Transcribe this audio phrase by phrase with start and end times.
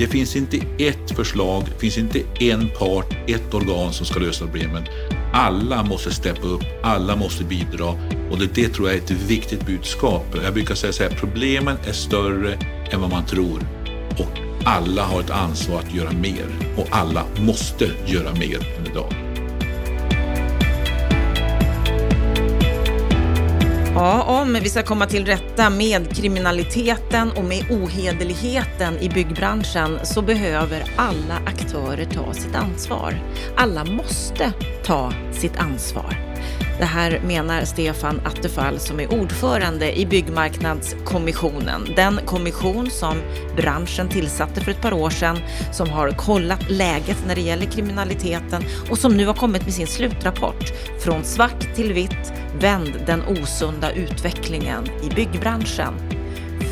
[0.00, 4.44] Det finns inte ett förslag, det finns inte en part, ett organ som ska lösa
[4.44, 4.84] problemen.
[5.32, 7.86] Alla måste steppa upp, alla måste bidra
[8.30, 10.24] och det, det tror jag är ett viktigt budskap.
[10.44, 12.52] Jag brukar säga så här, problemen är större
[12.90, 13.60] än vad man tror
[14.18, 16.46] och alla har ett ansvar att göra mer
[16.76, 19.29] och alla måste göra mer än idag.
[24.00, 30.22] Ja, om vi ska komma till rätta med kriminaliteten och med ohederligheten i byggbranschen så
[30.22, 33.14] behöver alla aktörer ta sitt ansvar.
[33.56, 34.52] Alla måste
[34.84, 36.30] ta sitt ansvar.
[36.78, 41.88] Det här menar Stefan Attefall som är ordförande i Byggmarknadskommissionen.
[41.96, 43.14] Den kommission som
[43.56, 45.38] branschen tillsatte för ett par år sedan
[45.72, 49.86] som har kollat läget när det gäller kriminaliteten och som nu har kommit med sin
[49.86, 50.64] slutrapport
[51.04, 55.94] Från svart till vitt Vänd den osunda utvecklingen i byggbranschen.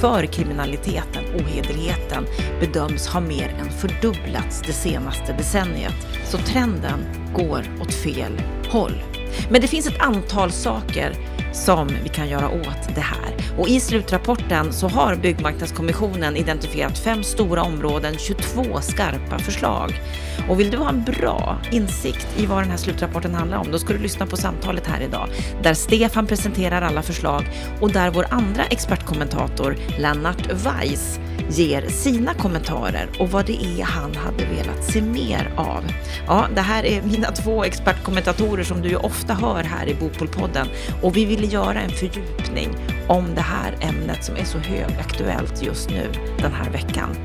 [0.00, 2.26] För kriminaliteten, ohederligheten,
[2.60, 5.94] bedöms ha mer än fördubblats det senaste decenniet.
[6.24, 6.98] Så trenden
[7.34, 9.02] går åt fel håll.
[9.50, 11.12] Men det finns ett antal saker
[11.52, 13.34] som vi kan göra åt det här.
[13.58, 20.00] Och i slutrapporten så har Byggmarknadskommissionen identifierat fem stora områden, 22 skarpa förslag.
[20.48, 23.78] Och vill du ha en bra insikt i vad den här slutrapporten handlar om, då
[23.78, 25.28] ska du lyssna på samtalet här idag,
[25.62, 27.44] där Stefan presenterar alla förslag
[27.80, 34.14] och där vår andra expertkommentator Lennart Weiss ger sina kommentarer och vad det är han
[34.14, 35.84] hade velat se mer av.
[36.26, 40.66] Ja, det här är mina två expertkommentatorer som du ju ofta hör här i Bopolpodden
[41.02, 42.68] och vi ville göra en fördjupning
[43.08, 47.16] om det här ämnet som är så högaktuellt just nu den här veckan.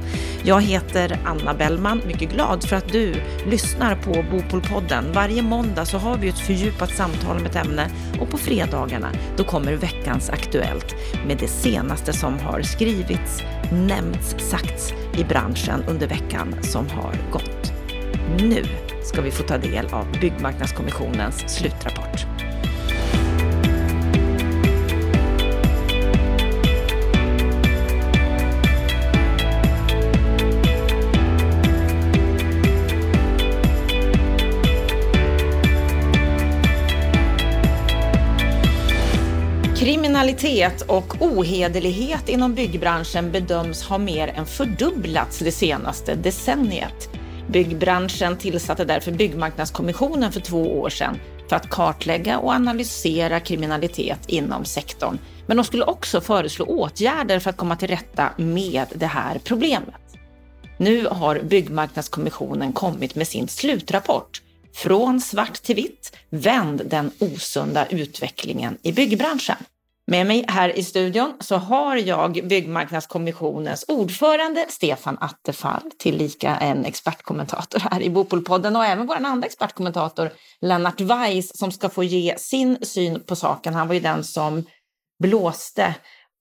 [0.43, 5.11] Jag heter Anna Bellman, mycket glad för att du lyssnar på Bopolpodden.
[5.13, 7.89] Varje måndag så har vi ett fördjupat samtal om ett ämne
[8.21, 10.95] och på fredagarna då kommer veckans Aktuellt
[11.27, 17.73] med det senaste som har skrivits, nämnts, sagts i branschen under veckan som har gått.
[18.39, 18.63] Nu
[19.03, 22.32] ska vi få ta del av Byggmarknadskommissionens slutrapport.
[39.83, 47.09] Kriminalitet och ohederlighet inom byggbranschen bedöms ha mer än fördubblats det senaste decenniet.
[47.47, 54.65] Byggbranschen tillsatte därför Byggmarknadskommissionen för två år sedan för att kartlägga och analysera kriminalitet inom
[54.65, 55.17] sektorn.
[55.47, 60.01] Men de skulle också föreslå åtgärder för att komma till rätta med det här problemet.
[60.77, 64.41] Nu har Byggmarknadskommissionen kommit med sin slutrapport
[64.73, 69.55] Från svart till vitt, vänd den osunda utvecklingen i byggbranschen.
[70.07, 77.79] Med mig här i studion så har jag Byggmarknadskommissionens ordförande Stefan Attefall, tillika en expertkommentator
[77.79, 80.31] här i Bopolpodden och även vår andra expertkommentator
[80.61, 83.73] Lennart Weiss som ska få ge sin syn på saken.
[83.73, 84.65] Han var ju den som
[85.23, 85.95] blåste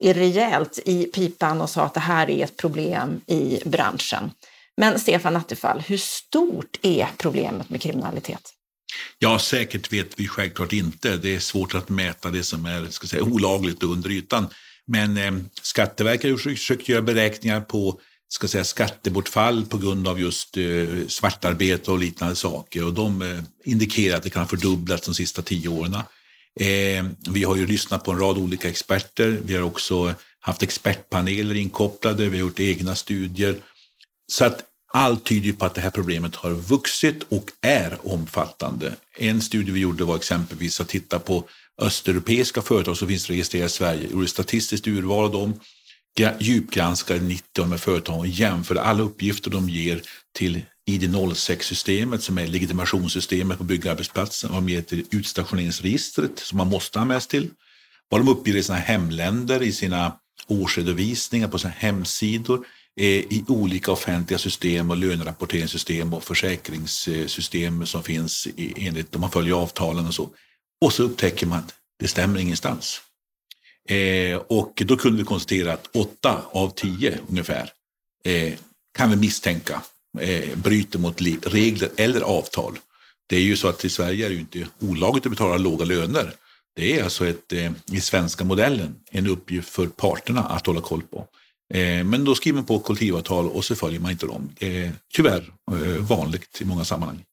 [0.05, 4.31] rejält i pipan och sa att det här är ett problem i branschen.
[4.77, 8.53] Men Stefan Attefall, hur stort är problemet med kriminalitet?
[9.19, 11.17] Ja, säkert vet vi självklart inte.
[11.17, 14.47] Det är svårt att mäta det som är ska säga, olagligt under ytan.
[14.87, 15.33] Men eh,
[15.63, 18.01] Skatteverket har försökt göra beräkningar på
[18.33, 22.85] ska säga, skattebortfall på grund av just eh, svartarbete och liknande saker.
[22.85, 25.95] Och de eh, indikerar att det kan ha fördubblats de sista tio åren.
[26.61, 29.39] Eh, vi har ju lyssnat på en rad olika experter.
[29.45, 32.29] Vi har också haft expertpaneler inkopplade.
[32.29, 33.57] Vi har gjort egna studier.
[34.33, 38.95] Så att allt tyder på att det här problemet har vuxit och är omfattande.
[39.19, 41.45] En studie vi gjorde var exempelvis att titta på
[41.79, 45.61] östeuropeiska företag som finns registrerade i Sverige, gjorde statistiskt urval av dem,
[46.39, 50.03] djupgranskade 90 av de här företagen och jämförde alla uppgifter de ger
[50.35, 50.61] till
[50.91, 57.23] ID06-systemet som är legitimationssystemet på byggarbetsplatsen och med till utstationeringsregistret som man måste ha med
[57.23, 57.51] sig till.
[58.09, 60.17] Vad de uppger i sina hemländer, i sina
[60.47, 62.67] årsredovisningar på sina hemsidor,
[62.97, 69.55] Eh, i olika offentliga system och lönerapporteringssystem och försäkringssystem som finns enligt om man följer
[69.55, 70.31] avtalen och så.
[70.81, 73.01] Och så upptäcker man att det stämmer ingenstans.
[73.89, 77.71] Eh, och då kunde vi konstatera att åtta av tio ungefär
[78.25, 78.53] eh,
[78.95, 79.83] kan vi misstänka
[80.21, 82.79] eh, bryter mot regler eller avtal.
[83.27, 85.85] Det är ju så att i Sverige är det ju inte olagligt att betala låga
[85.85, 86.35] löner.
[86.77, 91.03] Det är alltså ett, eh, i svenska modellen en uppgift för parterna att hålla koll
[91.03, 91.27] på.
[91.75, 94.51] Eh, men då skriver man på kollektivavtal och så följer man inte dem.
[94.61, 97.25] Är tyvärr eh, vanligt i många sammanhang.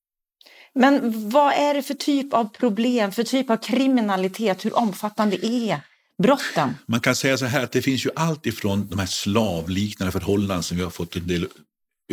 [0.73, 4.65] Men vad är det för typ av problem, för typ av kriminalitet?
[4.65, 5.81] Hur omfattande är
[6.23, 6.75] brotten?
[6.85, 10.63] Man kan säga så här att det finns ju allt ifrån de här slavliknande förhållanden
[10.63, 11.47] som vi har fått en del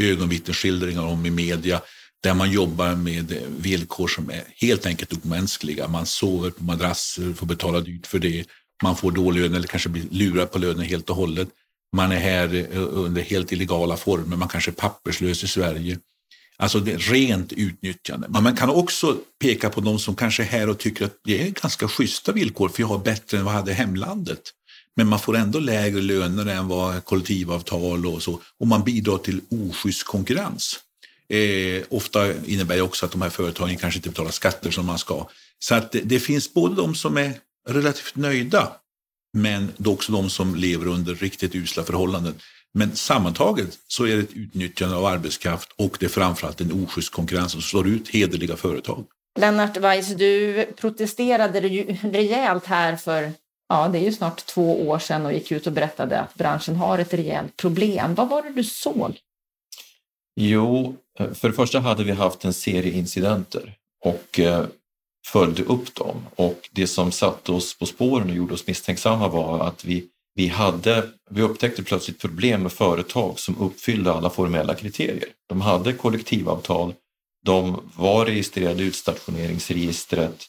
[0.00, 1.81] ögonvittnesskildringar om i media
[2.22, 5.88] där man jobbar med villkor som är helt enkelt omänskliga.
[5.88, 8.44] Man sover på madrasser, får betala dyrt för det.
[8.82, 11.49] Man får dålig lön eller kanske blir lurad på lönen helt och hållet.
[11.96, 15.98] Man är här eh, under helt illegala former, man kanske är papperslös i Sverige.
[16.56, 18.28] Alltså det är rent utnyttjande.
[18.28, 21.43] Men man kan också peka på de som kanske är här och tycker att det
[21.43, 24.40] är ganska schyssta villkor för jag har bättre än vad jag hade i hemlandet.
[24.96, 29.40] Men man får ändå lägre löner än vad kollektivavtal och så och man bidrar till
[29.50, 30.81] oschysst konkurrens.
[31.28, 34.98] Eh, ofta innebär det också att de här företagen kanske inte betalar skatter som man
[34.98, 35.28] ska.
[35.58, 37.32] Så att det, det finns både de som är
[37.69, 38.72] relativt nöjda
[39.32, 42.34] men det är också de som lever under riktigt usla förhållanden.
[42.75, 47.12] Men sammantaget så är det ett utnyttjande av arbetskraft och det är framförallt en oschysst
[47.12, 49.05] konkurrens som slår ut hederliga företag.
[49.38, 51.61] Lennart Weiss, du protesterade
[52.02, 53.32] rejält här för
[53.69, 56.76] ja, det är ju snart två år sedan och gick ut och berättade att branschen
[56.76, 58.14] har ett rejält problem.
[58.14, 59.17] Vad var det du såg?
[60.40, 60.96] Jo,
[61.34, 63.75] för det första hade vi haft en serie incidenter
[64.05, 64.67] och eh,
[65.26, 69.69] följde upp dem och det som satte oss på spåren och gjorde oss misstänksamma var
[69.69, 75.28] att vi, vi, hade, vi upptäckte plötsligt problem med företag som uppfyllde alla formella kriterier.
[75.49, 76.94] De hade kollektivavtal,
[77.44, 80.44] de var registrerade i utstationeringsregistret,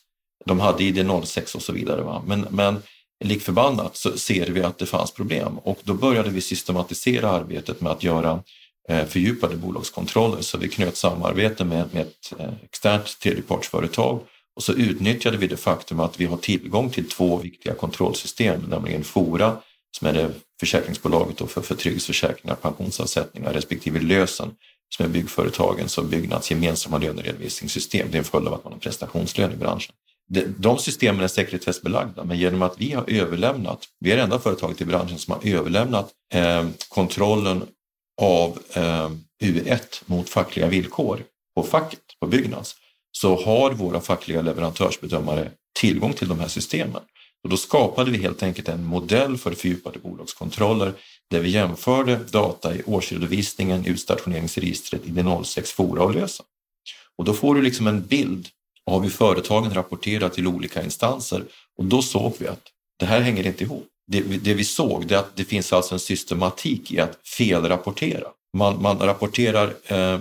[0.46, 2.02] de hade ID06 och så vidare.
[2.02, 2.24] Va?
[2.28, 2.82] Men, men
[3.26, 7.82] lik förbannat så ser vi att det fanns problem och då började vi systematisera arbetet
[7.82, 8.44] med att göra
[8.90, 14.20] eh, fördjupade bolagskontroller så vi knöt samarbete med, med ett eh, externt tredjepartsföretag
[14.58, 19.04] och så utnyttjade vi det faktum att vi har tillgång till två viktiga kontrollsystem, nämligen
[19.04, 19.58] Fora
[19.98, 24.52] som är det försäkringsbolaget för, för trygghetsförsäkringar, pensionsavsättningar respektive Lösen
[24.96, 28.08] som är byggföretagens och Byggnads gemensamma löneredovisningssystem.
[28.12, 29.96] Det är en följd av att man har prestationslön i branschen.
[30.58, 34.82] De systemen är sekretessbelagda men genom att vi har överlämnat, vi är det enda företaget
[34.82, 37.64] i branschen som har överlämnat eh, kontrollen
[38.22, 39.10] av eh,
[39.44, 41.24] U1 mot fackliga villkor
[41.56, 42.76] på facket, på Byggnads,
[43.22, 47.02] så har våra fackliga leverantörsbedömare tillgång till de här systemen.
[47.44, 50.94] Och då skapade vi helt enkelt en modell för fördjupade bolagskontroller
[51.30, 56.44] där vi jämförde data i årsredovisningen, utstationeringsregistret, ID06, Fora och Lösa.
[57.18, 58.48] Och då får du liksom en bild
[58.86, 61.44] av hur företagen rapporterar till olika instanser
[61.78, 62.64] och då såg vi att
[63.00, 63.88] det här hänger inte ihop.
[64.08, 68.28] Det, det vi såg är att det finns alltså en systematik i att felrapportera.
[68.58, 70.20] Man, man rapporterar eh,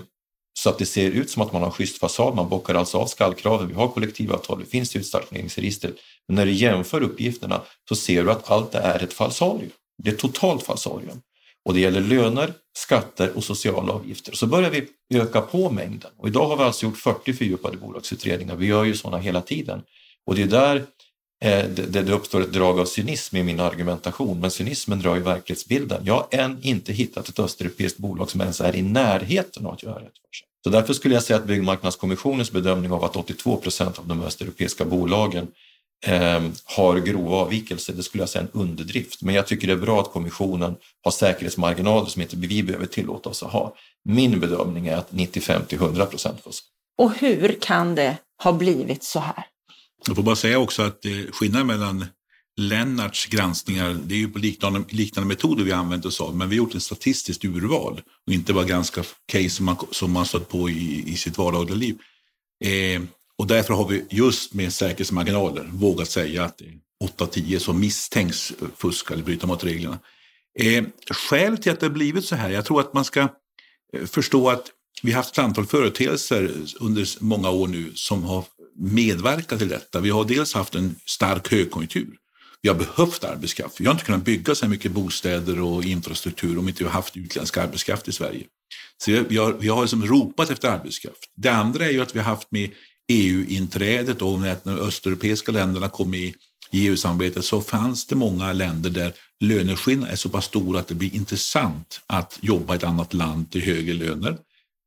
[0.59, 2.35] så att det ser ut som att man har en schysst fasad.
[2.35, 3.69] Man bockar alltså av skallkraven.
[3.69, 5.95] Vi har kollektivavtal, det finns i utstationeringsregistret.
[6.29, 9.71] Men när du jämför uppgifterna så ser du att allt det är ett falsarium.
[10.03, 11.21] Det är totalt falsarium.
[11.65, 14.33] Och det gäller löner, skatter och sociala avgifter.
[14.33, 16.11] Så börjar vi öka på mängden.
[16.19, 18.57] Och idag har vi alltså gjort 40 fördjupade bolagsutredningar.
[18.57, 19.83] Vi gör ju sådana hela tiden.
[20.27, 20.87] Och det är där
[21.47, 24.41] Eh, det, det uppstår ett drag av cynism i min argumentation.
[24.41, 26.03] Men cynismen drar ju verklighetsbilden.
[26.05, 29.83] Jag har än inte hittat ett östeuropeiskt bolag som ens är i närheten av att
[29.83, 30.47] göra rätt för sig.
[30.65, 34.85] Så därför skulle jag säga att Byggmarknadskommissionens bedömning av att 82 procent av de östeuropeiska
[34.85, 35.47] bolagen
[36.07, 39.23] eh, har grova avvikelser, det skulle jag säga en underdrift.
[39.23, 43.31] Men jag tycker det är bra att kommissionen har säkerhetsmarginaler som inte vi behöver tillåta
[43.31, 43.75] oss att ha.
[44.05, 46.65] Min bedömning är att 95 till 100 procent fusk.
[46.99, 49.47] Och hur kan det ha blivit så här?
[50.07, 52.07] Jag får bara säga också att eh, skillnaden mellan
[52.57, 56.57] Lennarts granskningar, det är ju på liknande, liknande metoder vi använt oss av, men vi
[56.57, 60.49] har gjort ett statistiskt urval och inte bara ganska case som man, som man stött
[60.49, 61.99] på i, i sitt vardagliga liv.
[62.65, 63.03] Eh,
[63.39, 68.53] och därför har vi just med säkerhetsmarginaler vågat säga att det är 8-10 som misstänks
[68.77, 69.99] fuska eller bryta mot reglerna.
[70.59, 73.21] Eh, skälet till att det har blivit så här, jag tror att man ska
[73.93, 74.71] eh, förstå att
[75.03, 78.45] vi har haft ett antal företeelser under många år nu som har
[78.79, 80.01] medverkat till detta.
[80.01, 82.17] Vi har dels haft en stark högkonjunktur.
[82.63, 83.81] Vi har behövt arbetskraft.
[83.81, 87.17] Vi har inte kunnat bygga så mycket bostäder och infrastruktur om inte vi har haft
[87.17, 88.45] utländsk arbetskraft i Sverige.
[89.05, 91.31] Så vi har, vi har liksom ropat efter arbetskraft.
[91.37, 92.71] Det andra är ju att vi har haft med
[93.09, 96.35] EU-inträdet och när de östeuropeiska länderna kom med
[96.71, 100.95] i EU-samarbetet så fanns det många länder där löneskillnaderna är så pass stora att det
[100.95, 104.39] blir intressant att jobba i ett annat land till högre löner.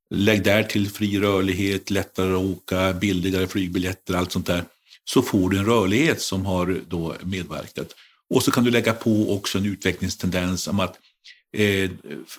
[0.10, 4.63] Lägg där till fri rörlighet, lättare att åka, billigare flygbiljetter, allt sånt där.
[5.06, 7.94] Så får du en rörlighet som har då medverkat.
[8.30, 10.96] Och så kan du lägga på också en utvecklingstendens om att
[11.58, 11.92] eh,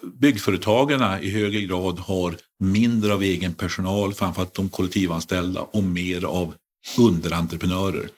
[0.03, 6.55] byggföretagarna i högre grad har mindre av egen personal, framförallt de kollektivanställda, och mer av
[6.99, 8.09] underentreprenörer.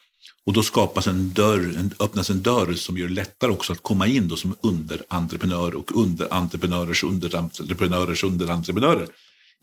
[0.47, 3.83] Och då skapas en dörr, en, öppnas en dörr som gör det lättare också att
[3.83, 9.07] komma in då som underentreprenör och underentreprenörers underentreprenörers underentreprenörer.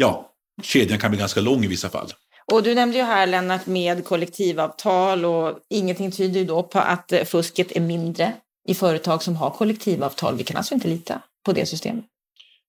[0.01, 2.13] Ja, kedjan kan bli ganska lång i vissa fall.
[2.51, 7.13] Och du nämnde ju här Lennart med kollektivavtal och ingenting tyder ju då på att
[7.25, 8.33] fusket är mindre
[8.67, 10.35] i företag som har kollektivavtal.
[10.37, 12.05] Vi kan alltså inte lita på det systemet.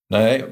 [0.08, 0.44] Nej,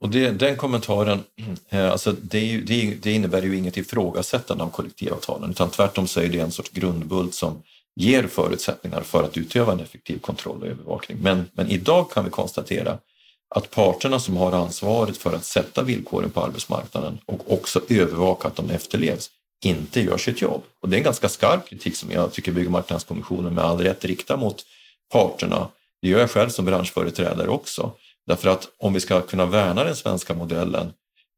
[0.00, 1.24] och det, den kommentaren,
[1.68, 6.28] eh, alltså det, det, det, innebär ju inget ifrågasättande av kollektivavtalen utan tvärtom så är
[6.28, 7.62] det en sorts grundbult som
[8.00, 11.18] ger förutsättningar för att utöva en effektiv kontroll och övervakning.
[11.20, 12.98] Men, men idag kan vi konstatera
[13.56, 18.56] att parterna som har ansvaret för att sätta villkoren på arbetsmarknaden och också övervaka att
[18.56, 19.30] de efterlevs
[19.64, 20.62] inte gör sitt jobb.
[20.82, 24.36] Och det är en ganska skarp kritik som jag tycker Byggmarknadskommissionen med all rätt riktar
[24.36, 24.62] mot
[25.12, 25.68] parterna.
[26.02, 27.92] Det gör jag själv som branschföreträdare också.
[28.26, 30.92] Därför att om vi ska kunna värna den svenska modellen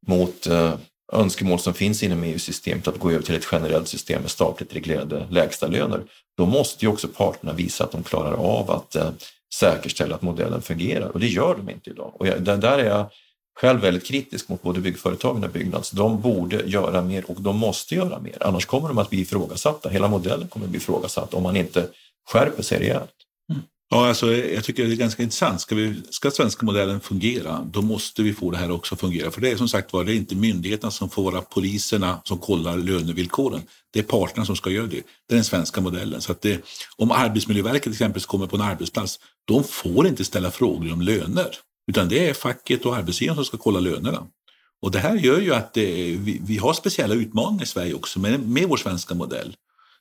[0.06, 0.74] mot eh,
[1.12, 5.26] önskemål som finns inom EU-systemet att gå över till ett generellt system med statligt reglerade
[5.30, 6.02] lägstalöner,
[6.36, 9.10] då måste ju också parterna visa att de klarar av att eh,
[9.54, 12.12] säkerställa att modellen fungerar och det gör de inte idag.
[12.14, 13.06] Och jag, där är jag
[13.60, 15.90] själv väldigt kritisk mot både byggföretagen och Byggnads.
[15.90, 19.88] De borde göra mer och de måste göra mer, annars kommer de att bli ifrågasatta.
[19.88, 21.88] Hela modellen kommer att bli ifrågasatt om man inte
[22.32, 23.14] skärper sig rejält.
[23.90, 25.60] Ja, alltså, jag tycker det är ganska intressant.
[25.60, 29.30] Ska, vi, ska svenska modellen fungera, då måste vi få det här också att fungera.
[29.30, 32.38] För det är som sagt var, det är inte myndigheterna som får vara poliserna som
[32.38, 33.62] kollar lönevillkoren.
[33.92, 35.02] Det är parterna som ska göra det.
[35.28, 36.20] Det är den svenska modellen.
[36.20, 36.64] Så att det,
[36.96, 41.48] om Arbetsmiljöverket exempelvis kommer på en arbetsplats, de får inte ställa frågor om löner.
[41.90, 44.26] Utan det är facket och arbetsgivaren som ska kolla lönerna.
[44.82, 48.20] Och det här gör ju att det, vi, vi, har speciella utmaningar i Sverige också
[48.20, 49.54] med, med vår svenska modell.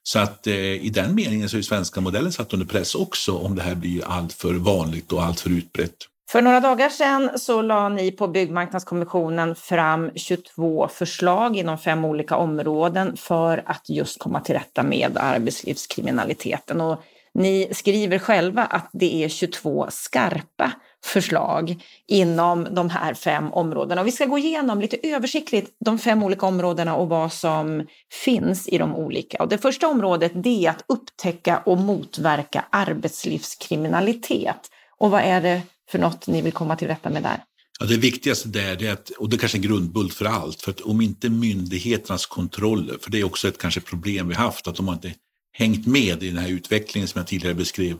[0.07, 3.55] Så att eh, i den meningen så är svenska modellen satt under press också om
[3.55, 5.95] det här blir alltför vanligt och alltför utbrett.
[6.31, 12.35] För några dagar sedan så la ni på Byggmarknadskommissionen fram 22 förslag inom fem olika
[12.35, 16.81] områden för att just komma till rätta med arbetslivskriminaliteten.
[16.81, 20.71] Och ni skriver själva att det är 22 skarpa
[21.06, 24.01] förslag inom de här fem områdena.
[24.01, 27.88] Och vi ska gå igenom lite översiktligt de fem olika områdena och vad som
[28.24, 29.44] finns i de olika.
[29.44, 34.70] Och det första området det är att upptäcka och motverka arbetslivskriminalitet.
[34.98, 35.62] Och vad är det
[35.92, 37.44] för något ni vill komma till rätta med där?
[37.80, 40.62] Ja, det viktigaste där är att, och det är kanske är en grundbult för allt,
[40.62, 44.68] för att om inte myndigheternas kontroller, för det är också ett kanske problem vi haft,
[44.68, 45.13] att de har inte
[45.51, 47.98] hängt med i den här utvecklingen som jag tidigare beskrev,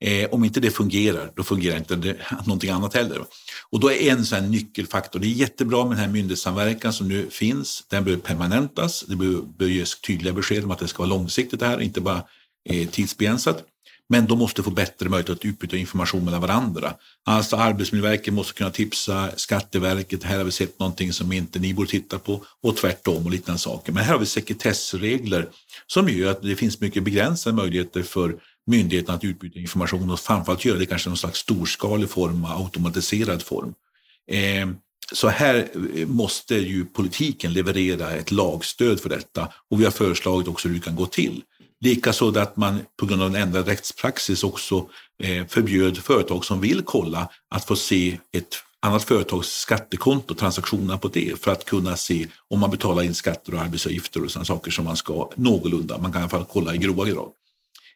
[0.00, 3.22] Eh, om inte det fungerar, då fungerar inte det, någonting annat heller.
[3.70, 7.30] Och då är en sån nyckelfaktor, det är jättebra med den här myndighetssamverkan som nu
[7.30, 11.60] finns, den behöver permanentas, det behöver ges tydliga besked om att det ska vara långsiktigt
[11.60, 12.22] det här, inte bara
[12.68, 13.64] eh, tidsbegränsat.
[14.10, 16.94] Men de måste få bättre möjlighet att utbyta information mellan varandra.
[17.24, 21.90] Alltså Arbetsmiljöverket måste kunna tipsa Skatteverket, här har vi sett någonting som inte ni borde
[21.90, 23.92] titta på och tvärtom och liknande saker.
[23.92, 25.48] Men här har vi sekretessregler
[25.86, 28.36] som gör att det finns mycket begränsade möjligheter för
[28.68, 33.42] myndigheterna att utbyta information och framförallt göra det kanske i någon slags storskalig form, automatiserad
[33.42, 33.74] form.
[34.30, 34.68] Eh,
[35.12, 40.48] så här eh, måste ju politiken leverera ett lagstöd för detta och vi har föreslagit
[40.48, 41.42] också hur det kan gå till.
[41.80, 44.88] Likaså att man på grund av en ändrad rättspraxis också
[45.22, 51.08] eh, förbjöd företag som vill kolla att få se ett annat företags skattekonto, transaktionerna på
[51.08, 54.70] det, för att kunna se om man betalar in skatter och arbetsavgifter och sådana saker
[54.70, 55.98] som man ska någorlunda.
[55.98, 57.30] Man kan i alla fall kolla i grova grad.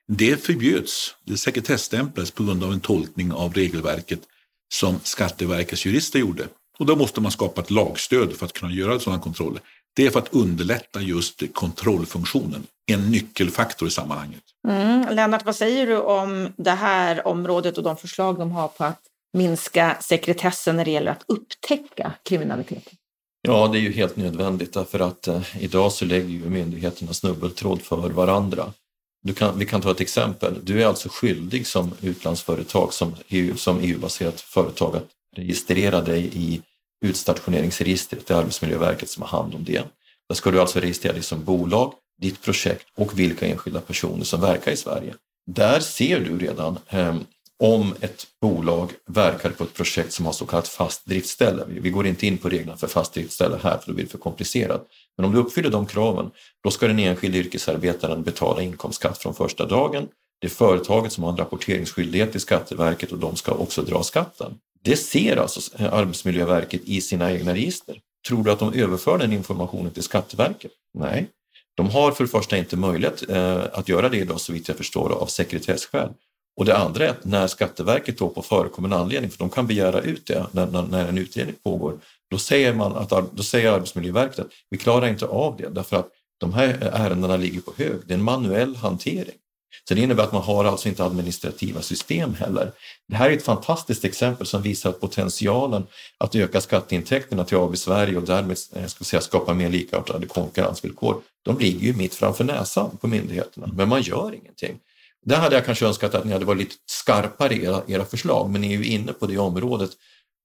[0.08, 4.20] Det förbjöds, det sekretesstämplades på grund av en tolkning av regelverket
[4.74, 6.48] som Skatteverkets jurister gjorde.
[6.78, 9.62] Och då måste man skapa ett lagstöd för att kunna göra sådana kontroller.
[9.96, 14.42] Det är för att underlätta just kontrollfunktionen, en nyckelfaktor i sammanhanget.
[14.68, 15.16] Mm.
[15.16, 19.00] Lennart, vad säger du om det här området och de förslag de har på att
[19.32, 22.92] minska sekretessen när det gäller att upptäcka kriminaliteten?
[23.42, 27.82] Ja, det är ju helt nödvändigt därför att eh, idag så lägger ju myndigheterna snubbeltråd
[27.82, 28.72] för varandra.
[29.36, 30.58] Kan, vi kan ta ett exempel.
[30.62, 36.60] Du är alltså skyldig som utlandsföretag, som, EU, som EU-baserat företag att registrera dig i
[37.04, 39.82] utstationeringsregistret, det är Arbetsmiljöverket som har hand om det.
[40.28, 44.40] Där ska du alltså registrera dig som bolag, ditt projekt och vilka enskilda personer som
[44.40, 45.14] verkar i Sverige.
[45.46, 47.16] Där ser du redan eh,
[47.62, 51.64] om ett bolag verkar på ett projekt som har så kallat fast driftställe.
[51.68, 54.18] Vi går inte in på reglerna för fast driftställe här för då blir det för
[54.18, 54.86] komplicerat.
[55.16, 56.30] Men om du uppfyller de kraven,
[56.64, 60.08] då ska den enskilde yrkesarbetaren betala inkomstskatt från första dagen.
[60.40, 64.54] Det är företaget som har en rapporteringsskyldighet till Skatteverket och de ska också dra skatten.
[64.84, 68.00] Det ser alltså Arbetsmiljöverket i sina egna register.
[68.28, 70.72] Tror du att de överför den informationen till Skatteverket?
[70.94, 71.26] Nej,
[71.76, 74.76] de har för det första inte möjlighet eh, att göra det idag så vitt jag
[74.76, 76.08] förstår av sekretesskäl.
[76.56, 80.00] Och det andra är att när Skatteverket då på förekommande anledning, för de kan begära
[80.00, 81.98] ut det när, när, när en utredning pågår,
[82.30, 86.08] då säger, man att, då säger Arbetsmiljöverket att vi klarar inte av det därför att
[86.38, 87.96] de här ärendena ligger på hög.
[88.06, 89.34] Det är en manuell hantering.
[89.88, 92.72] Så det innebär att man har alltså inte administrativa system heller.
[93.08, 95.86] Det här är ett fantastiskt exempel som visar potentialen
[96.18, 101.22] att öka skatteintäkterna till AB Sverige och därmed eh, ska säga, skapa mer likartade konkurrensvillkor.
[101.42, 104.78] De ligger ju mitt framför näsan på myndigheterna, men man gör ingenting.
[105.26, 108.50] Där hade jag kanske önskat att ni hade varit lite skarpare i era, era förslag,
[108.50, 109.90] men ni är ju inne på det området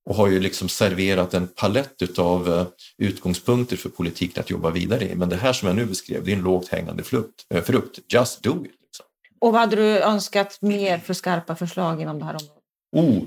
[0.09, 2.67] och har ju liksom serverat en palett av eh,
[2.97, 5.15] utgångspunkter för politiken att jobba vidare i.
[5.15, 7.45] Men det här som jag nu beskrev, det är en lågt hängande frukt.
[7.53, 7.99] Eh, frukt.
[8.13, 8.71] Just do it!
[8.81, 9.05] Liksom.
[9.39, 12.63] Och vad hade du önskat mer för skarpa förslag inom det här området?
[12.95, 13.23] Oh,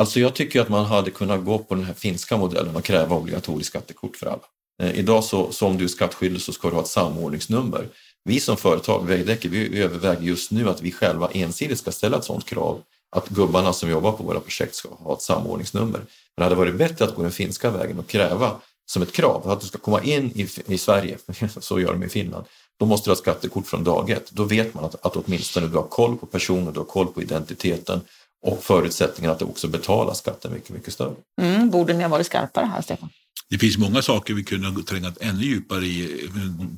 [0.00, 3.16] alltså jag tycker att man hade kunnat gå på den här finska modellen och kräva
[3.16, 4.42] obligatoriskt skattekort för alla.
[4.82, 7.88] Eh, idag så, så om du är skattskyldig så ska du ha ett samordningsnummer.
[8.24, 12.24] Vi som företag, Veidekke, vi överväger just nu att vi själva ensidigt ska ställa ett
[12.24, 12.82] sådant krav
[13.16, 15.98] att gubbarna som jobbar på våra projekt ska ha ett samordningsnummer.
[15.98, 18.50] Men det hade varit bättre att gå den finska vägen och kräva
[18.86, 21.18] som ett krav att du ska komma in i, i Sverige,
[21.60, 22.44] så gör de i Finland,
[22.78, 24.30] då måste du ha skattekort från dag ett.
[24.30, 27.22] Då vet man att, att åtminstone du har koll på personen, du har koll på
[27.22, 28.00] identiteten
[28.46, 31.14] och förutsättningen att du också betalar skatten mycket, mycket större.
[31.40, 33.08] Mm, borde ni ha varit skarpare här, Stefan?
[33.48, 36.28] Det finns många saker vi kunde tränga ännu djupare i.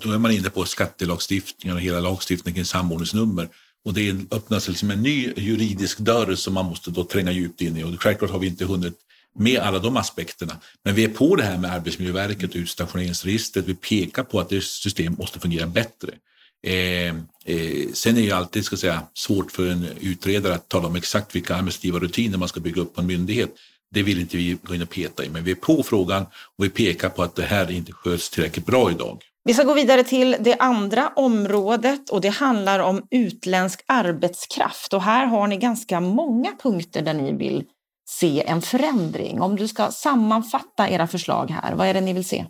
[0.04, 3.48] Då är man inne på skattelagstiftningen och hela lagstiftningen kring samordningsnummer.
[3.84, 7.76] Och det öppnas liksom en ny juridisk dörr som man måste då tränga djupt in
[7.76, 7.84] i.
[7.84, 8.94] Och självklart har vi inte hunnit
[9.38, 10.56] med alla de aspekterna.
[10.84, 13.68] Men vi är på det här med Arbetsmiljöverket och utstationeringsregistret.
[13.68, 16.10] Vi pekar på att det system måste fungera bättre.
[16.66, 17.08] Eh,
[17.44, 21.34] eh, sen är det alltid ska säga, svårt för en utredare att tala om exakt
[21.34, 23.50] vilka administrativa rutiner man ska bygga upp på en myndighet.
[23.90, 26.22] Det vill inte vi gå in och peta i, men vi är på frågan
[26.58, 29.22] och vi pekar på att det här inte sköts tillräckligt bra idag.
[29.44, 34.94] Vi ska gå vidare till det andra området och det handlar om utländsk arbetskraft.
[34.94, 37.64] Och här har ni ganska många punkter där ni vill
[38.08, 39.40] se en förändring.
[39.40, 42.46] Om du ska sammanfatta era förslag här, vad är det ni vill se?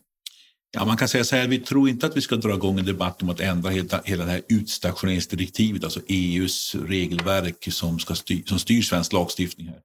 [0.76, 2.84] Ja, man kan säga så här, vi tror inte att vi ska dra igång en
[2.84, 8.42] debatt om att ändra hela, hela det här utstationeringsdirektivet, alltså EUs regelverk som, ska styr,
[8.46, 9.66] som styr svensk lagstiftning.
[9.66, 9.78] här.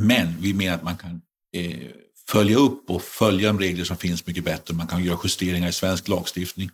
[0.00, 1.20] Men vi menar att man kan
[1.56, 1.88] eh,
[2.28, 4.74] följa upp och följa de regler som finns mycket bättre.
[4.74, 6.70] Man kan göra justeringar i svensk lagstiftning.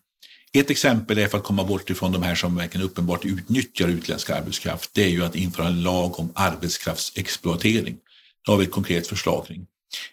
[0.52, 4.30] Ett exempel är för att komma bort ifrån de här som verkligen uppenbart utnyttjar utländsk
[4.30, 4.90] arbetskraft.
[4.94, 7.96] Det är ju att införa en lag om arbetskraftsexploatering.
[8.44, 9.66] Det har vi ett konkret förslag kring.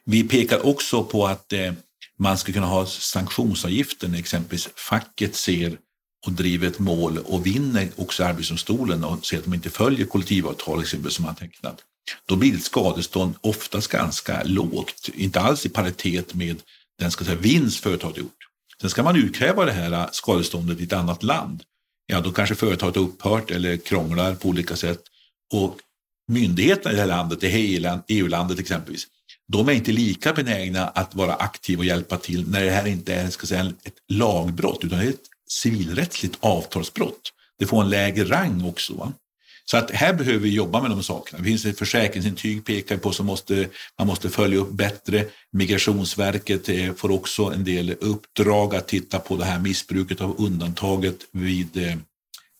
[0.05, 1.73] Vi pekar också på att eh,
[2.19, 5.77] man ska kunna ha sanktionsavgifter när exempelvis facket ser
[6.25, 10.81] och driver ett mål och vinner också Arbetsdomstolen och ser att de inte följer kollektivavtal
[10.81, 11.83] exempelvis, som man tecknat
[12.25, 16.61] då blir ett skadestånd oftast ganska lågt, inte alls i paritet med
[16.99, 18.47] den ska säga, vinst företaget har gjort.
[18.81, 21.63] Sen ska man utkräva det här äh, skadeståndet i ett annat land.
[22.05, 25.01] Ja, då kanske företaget har upphört eller krånglar på olika sätt.
[25.53, 25.77] Och
[26.27, 27.47] myndigheterna i det här landet, det
[28.07, 29.07] EU-landet exempelvis,
[29.47, 33.13] de är inte lika benägna att vara aktiva och hjälpa till när det här inte
[33.13, 37.33] är ska säga, ett lagbrott utan ett civilrättsligt avtalsbrott.
[37.59, 38.93] Det får en lägre rang också.
[38.93, 39.13] Va?
[39.71, 41.39] Så att här behöver vi jobba med de sakerna.
[41.39, 45.25] Det finns ett försäkringsintyg pekar på som måste, man måste följa upp bättre.
[45.51, 51.15] Migrationsverket eh, får också en del uppdrag att titta på det här missbruket av undantaget
[51.31, 51.95] vid, eh,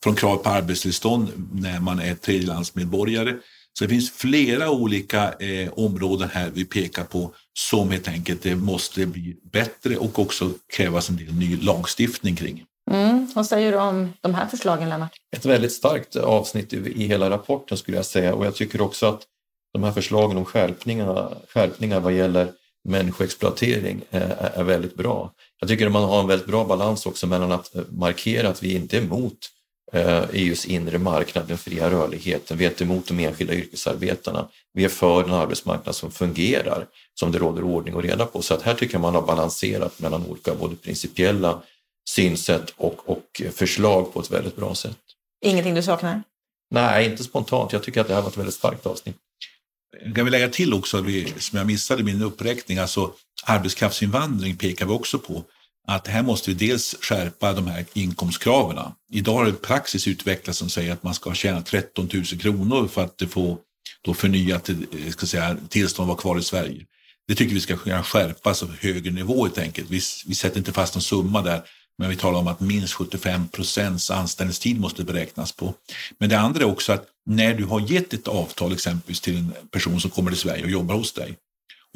[0.02, 3.34] från krav på arbetstillstånd när man är tredjelandsmedborgare.
[3.78, 8.56] Så det finns flera olika eh, områden här vi pekar på som helt enkelt det
[8.56, 12.64] måste bli bättre och också krävas en del ny lagstiftning kring.
[12.90, 13.28] Mm.
[13.34, 15.12] Vad säger du om de här förslagen, Lennart?
[15.36, 19.22] Ett väldigt starkt avsnitt i hela rapporten skulle jag säga och jag tycker också att
[19.72, 22.52] de här förslagen om skärpningar, skärpningar vad gäller
[22.88, 25.32] människoexploatering eh, är, väldigt bra.
[25.60, 28.62] Jag tycker att man har en väldigt bra balans också mellan att eh, markera att
[28.62, 29.38] vi inte är emot
[29.92, 32.58] eh, e EUs inre marknad, den fria rörligheten.
[32.58, 34.48] Vi är inte emot de enskilda yrkesarbetarna.
[34.74, 38.42] Vi är för en arbetsmarknad som fungerar, som det råder ordning och reda på.
[38.42, 41.62] Så att här tycker jag man har balanserat mellan olika både principiella
[42.08, 44.98] synsätt och, och förslag på ett väldigt bra sätt.
[45.44, 46.22] Ingenting du saknar?
[46.70, 47.72] Nej, inte spontant.
[47.72, 49.16] Jag tycker att det här var ett väldigt starkt avsnitt.
[50.14, 51.04] Kan vi lägga till också,
[51.38, 53.12] som jag missade i min uppräkning, alltså
[53.44, 55.44] arbetskraftsinvandring pekar vi också på
[55.88, 58.78] att här måste vi dels skärpa de här inkomstkraven.
[59.12, 63.04] Idag har det praxis utvecklats som säger att man ska tjäna 13 000 kronor för
[63.04, 63.58] att få
[64.04, 64.70] då förnyat
[65.10, 66.86] ska säga, tillstånd att vara kvar i Sverige.
[67.28, 69.90] Det tycker vi ska kunna skärpas på högre nivå helt enkelt.
[69.90, 71.62] Vi, vi sätter inte fast någon summa där,
[72.02, 75.74] men vi talar om att minst 75 procents anställningstid måste beräknas på.
[76.18, 79.52] Men det andra är också att när du har gett ett avtal exempelvis till en
[79.70, 81.36] person som kommer till Sverige och jobbar hos dig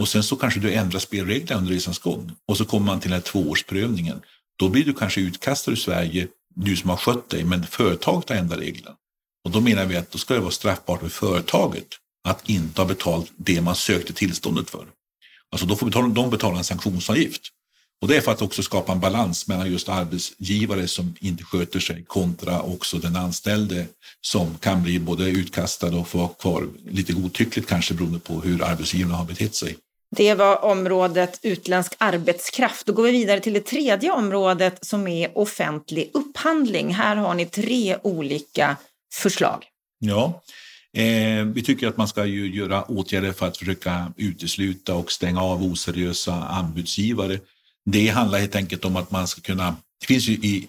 [0.01, 3.11] och sen så kanske du ändrar spelreglerna under resans gång och så kommer man till
[3.11, 4.23] den här tvåårsprövningen.
[4.59, 8.37] Då blir du kanske utkastad ur Sverige, du som har skött dig, men företaget har
[8.37, 8.97] ändrat reglerna.
[9.45, 11.87] Och då menar vi att då ska det vara straffbart för företaget
[12.29, 14.87] att inte ha betalt det man sökte tillståndet för.
[15.51, 17.53] Alltså då får de betala en sanktionsavgift.
[18.03, 21.81] Och det är för att också skapa en balans mellan just arbetsgivare som inte sköter
[21.81, 23.87] sig kontra också den anställde
[24.21, 29.15] som kan bli både utkastad och få kvar lite godtyckligt kanske beroende på hur arbetsgivarna
[29.15, 29.77] har betett sig.
[30.17, 32.87] Det var området utländsk arbetskraft.
[32.87, 36.95] Då går vi vidare till det tredje området som är offentlig upphandling.
[36.95, 38.77] Här har ni tre olika
[39.13, 39.65] förslag.
[39.99, 40.43] Ja,
[40.97, 45.43] Eh, vi tycker att man ska ju göra åtgärder för att försöka utesluta och stänga
[45.43, 47.39] av oseriösa anbudsgivare.
[47.87, 50.69] Det handlar helt enkelt om att man ska kunna, det finns ju i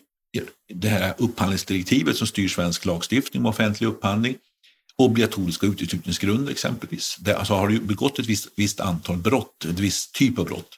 [0.74, 4.36] det här upphandlingsdirektivet som styr svensk lagstiftning om offentlig upphandling,
[4.98, 7.18] obligatoriska uteslutningsgrunder exempelvis.
[7.20, 10.70] Det, alltså har du begått ett visst, visst antal brott, ett visst typ av brott,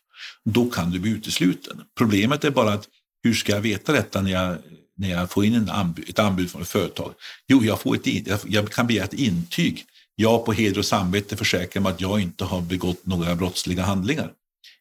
[0.46, 1.82] då kan du bli utesluten.
[1.98, 2.88] Problemet är bara att
[3.24, 4.58] hur ska jag veta detta när jag,
[4.98, 7.14] när jag får in en anbud, ett anbud från ett företag?
[7.48, 9.86] Jo, jag, får ett, jag kan begära ett intyg.
[10.16, 14.32] Jag på heder och samvete försäkrar mig att jag inte har begått några brottsliga handlingar.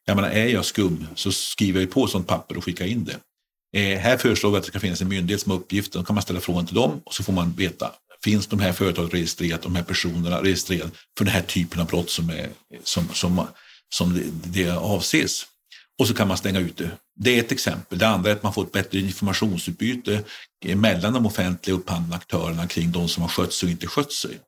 [0.09, 3.18] Jag menar, är jag skum så skriver jag på sånt papper och skickar in det.
[3.81, 6.01] Eh, här föreslår vi att det ska finnas en myndighet som har uppgiften.
[6.01, 7.92] Då kan man ställa frågan till dem och så får man veta.
[8.25, 12.11] Finns de här företagen registrerat, de här personerna registrerade för den här typen av brott
[12.11, 12.49] som, är,
[12.85, 13.47] som, som,
[13.94, 15.47] som det, det avses?
[15.99, 16.90] Och så kan man stänga ut det.
[17.16, 17.99] Det är ett exempel.
[17.99, 20.25] Det andra är att man får ett bättre informationsutbyte
[20.75, 24.38] mellan de offentliga upphandlande aktörerna kring de som har skött sig och inte skött sig.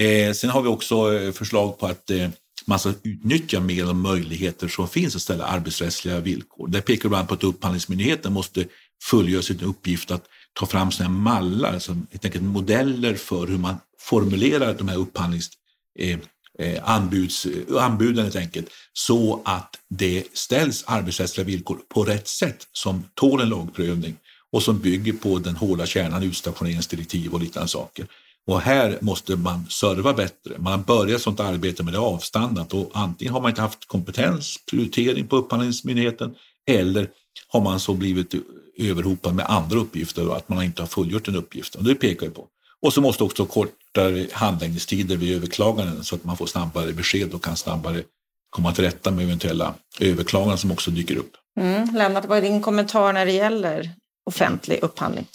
[0.00, 2.28] Eh, sen har vi också eh, förslag på att eh,
[2.66, 6.68] man ska utnyttja mer av de möjligheter som finns att ställa arbetsrättsliga villkor.
[6.68, 8.64] Där pekar bland på att Upphandlingsmyndigheten måste
[9.02, 13.76] fullgöra sin uppgift att ta fram sådana mallar, alltså helt enkelt modeller för hur man
[13.98, 15.50] formulerar de här upphandlings
[15.98, 16.18] eh,
[16.58, 17.46] eh anbuds,
[17.80, 23.48] anbuden helt enkelt, så att det ställs arbetsrättsliga villkor på rätt sätt som tål en
[23.48, 24.16] lagprövning
[24.52, 28.06] och som bygger på den hårda kärnan utstationeringsdirektiv och liknande saker.
[28.46, 30.58] Och här måste man serva bättre.
[30.58, 34.56] Man har börjat sånt arbete med det avstannat och antingen har man inte haft kompetens,
[34.70, 36.34] prioritering på Upphandlingsmyndigheten
[36.70, 37.08] eller
[37.48, 38.34] har man så blivit
[38.78, 41.84] överhopad med andra uppgifter och att man inte har fullgjort den uppgiften.
[41.84, 42.46] Det pekar ju på.
[42.82, 47.44] Och så måste också kortare handläggningstider vid överklaganden så att man får snabbare besked och
[47.44, 48.02] kan snabbare
[48.50, 51.32] komma till rätta med eventuella överklaganden som också dyker upp.
[51.60, 51.94] Mm.
[51.94, 53.90] Lennart, vad är din kommentar när det gäller
[54.26, 55.26] offentlig upphandling?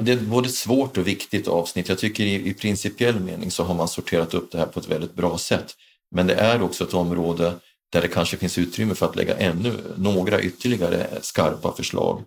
[0.00, 1.88] Det är både svårt och viktigt avsnitt.
[1.88, 4.88] Jag tycker i, i principiell mening så har man sorterat upp det här på ett
[4.88, 5.74] väldigt bra sätt.
[6.14, 7.54] Men det är också ett område
[7.92, 12.22] där det kanske finns utrymme för att lägga ännu några ytterligare skarpa förslag.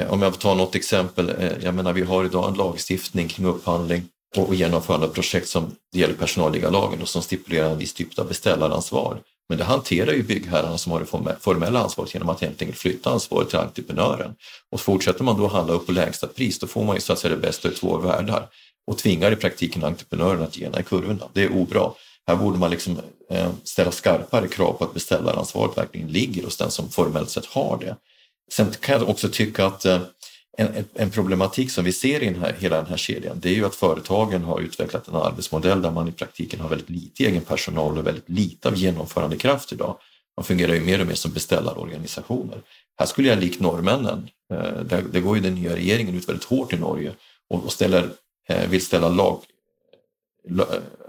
[0.00, 3.46] Eh, om jag tar något exempel, eh, jag menar vi har idag en lagstiftning kring
[3.46, 4.02] upphandling
[4.36, 8.28] och genomförande av projekt som det gäller personalliggalagen och som stipulerar en viss typ av
[8.28, 9.20] beställaransvar.
[9.48, 13.10] Men det hanterar ju byggherrarna som har det formella ansvaret genom att helt enkelt flytta
[13.10, 14.34] ansvaret till entreprenören.
[14.72, 17.18] Och fortsätter man då handla upp på lägsta pris då får man ju så att
[17.18, 18.48] säga det bästa ur två världar
[18.86, 21.28] och tvingar i praktiken entreprenören att gena i kurvorna.
[21.32, 21.90] Det är obra.
[22.26, 26.70] Här borde man liksom eh, ställa skarpare krav på att beställaransvaret verkligen ligger hos den
[26.70, 27.96] som formellt sett har det.
[28.52, 30.00] Sen kan jag också tycka att eh,
[30.56, 33.54] en, en, problematik som vi ser i den här, hela den här kedjan det är
[33.54, 37.42] ju att företagen har utvecklat en arbetsmodell där man i praktiken har väldigt lite egen
[37.42, 39.96] personal och väldigt lite av genomförandekraft idag.
[40.36, 42.58] Man fungerar ju mer och mer som beställarorganisationer.
[42.98, 46.44] Här skulle jag likt norrmännen, eh, där, det går ju den nya regeringen ut väldigt
[46.44, 47.12] hårt i Norge
[47.50, 48.10] och, och ställer,
[48.48, 49.42] eh, vill ställa lag,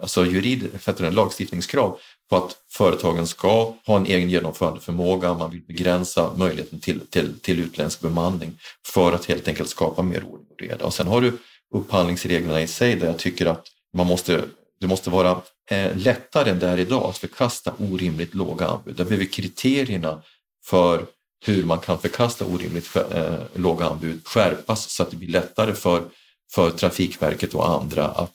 [0.01, 0.69] alltså jurid,
[0.99, 7.39] lagstiftningskrav på att företagen ska ha en egen genomförandeförmåga, man vill begränsa möjligheten till, till,
[7.39, 10.85] till utländsk bemanning för att helt enkelt skapa mer ordning och reda.
[10.85, 11.37] Och sen har du
[11.73, 14.43] upphandlingsreglerna i sig där jag tycker att man måste,
[14.79, 18.95] det måste vara eh, lättare än det är idag att förkasta orimligt låga anbud.
[18.95, 20.21] Där behöver kriterierna
[20.65, 21.05] för
[21.45, 26.03] hur man kan förkasta orimligt eh, låga anbud skärpas så att det blir lättare för,
[26.51, 28.33] för Trafikverket och andra att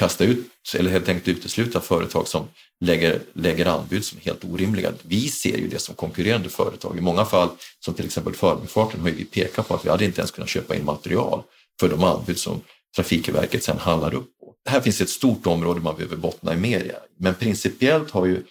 [0.00, 2.48] kasta ut eller helt enkelt utesluta företag som
[2.84, 4.92] lägger, lägger anbud som är helt orimliga.
[5.02, 6.98] Vi ser ju det som konkurrerande företag.
[6.98, 7.48] I många fall,
[7.84, 10.76] som till exempel Förbifarten, har vi pekat på att vi hade inte ens kunnat köpa
[10.76, 11.42] in material
[11.80, 12.60] för de anbud som
[12.96, 14.54] Trafikverket sedan handlar upp på.
[14.70, 18.42] Här finns ett stort område man behöver bottna i mer men principiellt har ju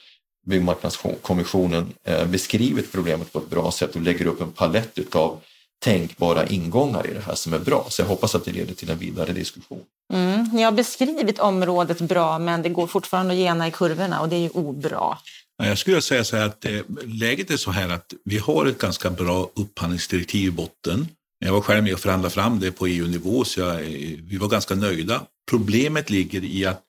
[0.47, 5.41] Byggmarknadskommissionen eh, beskrivit problemet på ett bra sätt och lägger upp en palett utav
[5.83, 7.85] tänkbara ingångar i det här som är bra.
[7.89, 9.83] Så jag hoppas att det leder till en vidare diskussion.
[10.13, 14.29] Mm, ni har beskrivit området bra men det går fortfarande att gena i kurvorna och
[14.29, 15.17] det är ju obra.
[15.63, 18.77] Jag skulle säga så här att eh, läget är så här att vi har ett
[18.77, 21.07] ganska bra upphandlingsdirektiv i botten.
[21.45, 24.47] Jag var själv med och förhandlade fram det på EU-nivå så jag, eh, vi var
[24.47, 25.21] ganska nöjda.
[25.49, 26.81] Problemet ligger i att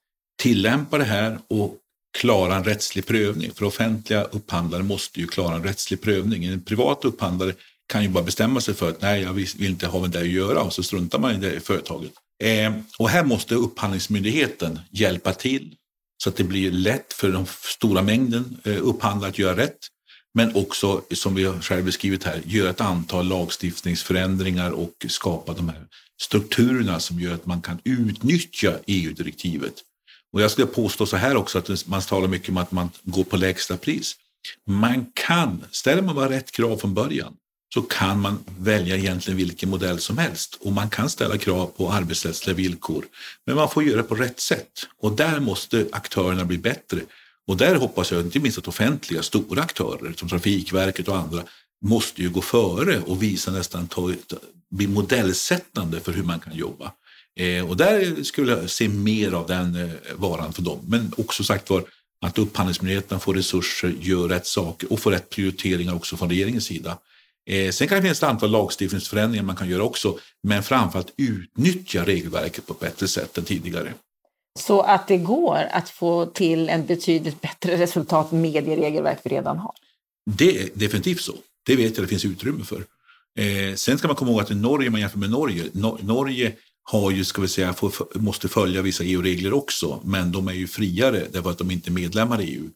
[0.43, 1.77] tillämpa det här och
[2.19, 3.53] klara en rättslig prövning.
[3.55, 6.45] För offentliga upphandlare måste ju klara en rättslig prövning.
[6.45, 7.53] En privat upphandlare
[7.87, 10.27] kan ju bara bestämma sig för att nej, jag vill inte ha med det att
[10.27, 12.13] göra och så struntar man i det företaget.
[12.41, 15.77] Eh, och här måste Upphandlingsmyndigheten hjälpa till
[16.23, 19.79] så att det blir lätt för den stora mängden eh, upphandlare att göra rätt.
[20.35, 25.69] Men också, som vi har själv beskrivit här, göra ett antal lagstiftningsförändringar och skapa de
[25.69, 25.87] här
[26.23, 29.75] strukturerna som gör att man kan utnyttja EU-direktivet.
[30.33, 33.25] Och jag skulle påstå så här också att man talar mycket om att man går
[33.25, 34.17] på lägsta pris.
[34.67, 37.35] Man kan, ställer man bara rätt krav från början,
[37.75, 41.93] så kan man välja egentligen vilken modell som helst och man kan ställa krav på
[41.93, 43.05] arbetsrättsliga villkor.
[43.47, 47.01] Men man får göra det på rätt sätt och där måste aktörerna bli bättre.
[47.47, 51.43] Och där hoppas jag inte minst att offentliga stora aktörer som Trafikverket och andra
[51.85, 54.13] måste ju gå före och visa nästan ta,
[54.71, 56.93] bli modellsättande för hur man kan jobba.
[57.37, 60.79] Eh, och där skulle jag se mer av den eh, varan för dem.
[60.87, 61.85] Men också sagt var
[62.21, 66.99] att Upphandlingsmyndigheten får resurser, gör rätt saker och får rätt prioriteringar också från regeringens sida.
[67.47, 72.05] Eh, sen kan det finnas ett antal lagstiftningsförändringar man kan göra också, men framförallt utnyttja
[72.05, 73.95] regelverket på ett bättre sätt än tidigare.
[74.59, 79.31] Så att det går att få till en betydligt bättre resultat med det regelverk vi
[79.31, 79.73] redan har?
[80.31, 81.35] Det är definitivt så.
[81.67, 82.85] Det vet jag det finns utrymme för.
[83.39, 86.53] Eh, sen ska man komma ihåg att i Norge, man jämför med Norge, no Norge
[86.83, 90.67] har ju, ska vi säga, får, måste följa vissa EU-regler också, men de är ju
[90.67, 92.69] friare därför att de inte är medlemmar i EU.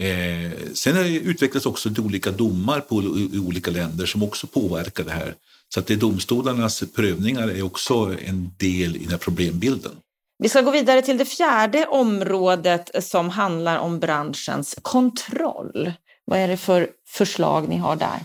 [0.00, 5.34] Eh, sen utvecklas också olika domar på, i olika länder som också påverkar det här.
[5.74, 9.92] Så att det domstolarnas prövningar är också en del i den här problembilden.
[10.38, 15.92] Vi ska gå vidare till det fjärde området som handlar om branschens kontroll.
[16.24, 18.20] Vad är det för förslag ni har där?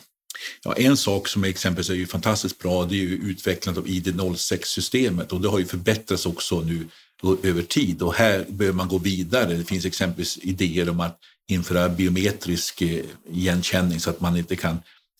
[0.63, 5.31] Ja, en sak som exempelvis är ju fantastiskt bra det är ju utvecklandet av ID06-systemet
[5.31, 6.87] och det har ju förbättrats också nu
[7.43, 9.53] över tid och här behöver man gå vidare.
[9.53, 11.19] Det finns exempelvis idéer om att
[11.51, 14.77] införa biometrisk eh, igenkänning så att man inte kan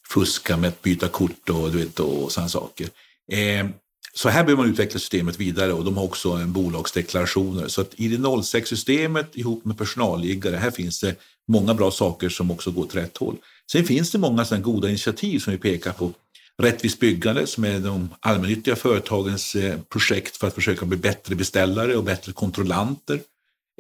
[0.10, 2.90] fuska med att byta kort och, du vet, och sådana saker.
[3.32, 3.68] Eh,
[4.14, 7.68] så här behöver man utveckla systemet vidare och de har också en bolagsdeklarationer.
[7.68, 11.16] Så att i det 06-systemet ihop med personalliggare, här finns det
[11.48, 13.36] många bra saker som också går åt rätt håll.
[13.72, 16.12] Sen finns det många sådana goda initiativ som vi pekar på.
[16.62, 21.98] Rättvist byggande som är de allmännyttiga företagens eh, projekt för att försöka bli bättre beställare
[21.98, 23.20] och bättre kontrollanter.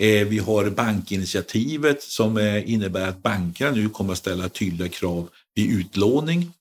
[0.02, 5.30] Eh, vi har bankinitiativet som eh, innebär att bankerna nu kommer att ställa tydliga krav
[5.56, 6.54] vid utlåning.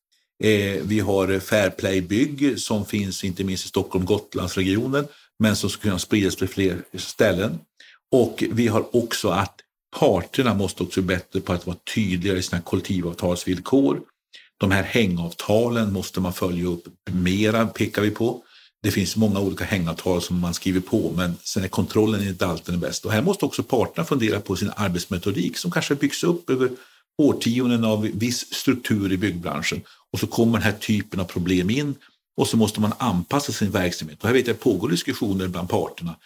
[0.42, 5.07] Eh, vi har Fairplay Bygg som finns inte minst i Stockholm Gotlandsregionen
[5.38, 7.59] men som ska kunna spridas till fler ställen.
[8.12, 9.61] Och vi har också att
[9.98, 14.00] parterna måste också bli bättre på att vara tydligare i sina kollektivavtalsvillkor.
[14.59, 18.44] De här hängavtalen måste man följa upp mera, pekar vi på.
[18.82, 22.74] Det finns många olika hängavtal som man skriver på, men sen är kontrollen inte alltid
[22.74, 23.08] den bästa.
[23.08, 26.70] Och här måste också parterna fundera på sin arbetsmetodik som kanske byggs upp över
[27.18, 29.80] årtionden av viss struktur i byggbranschen.
[30.12, 31.94] Och så kommer den här typen av problem in
[32.36, 34.18] och så måste man anpassa sin verksamhet.
[34.22, 36.16] Och här vet jag pågår diskussioner bland parterna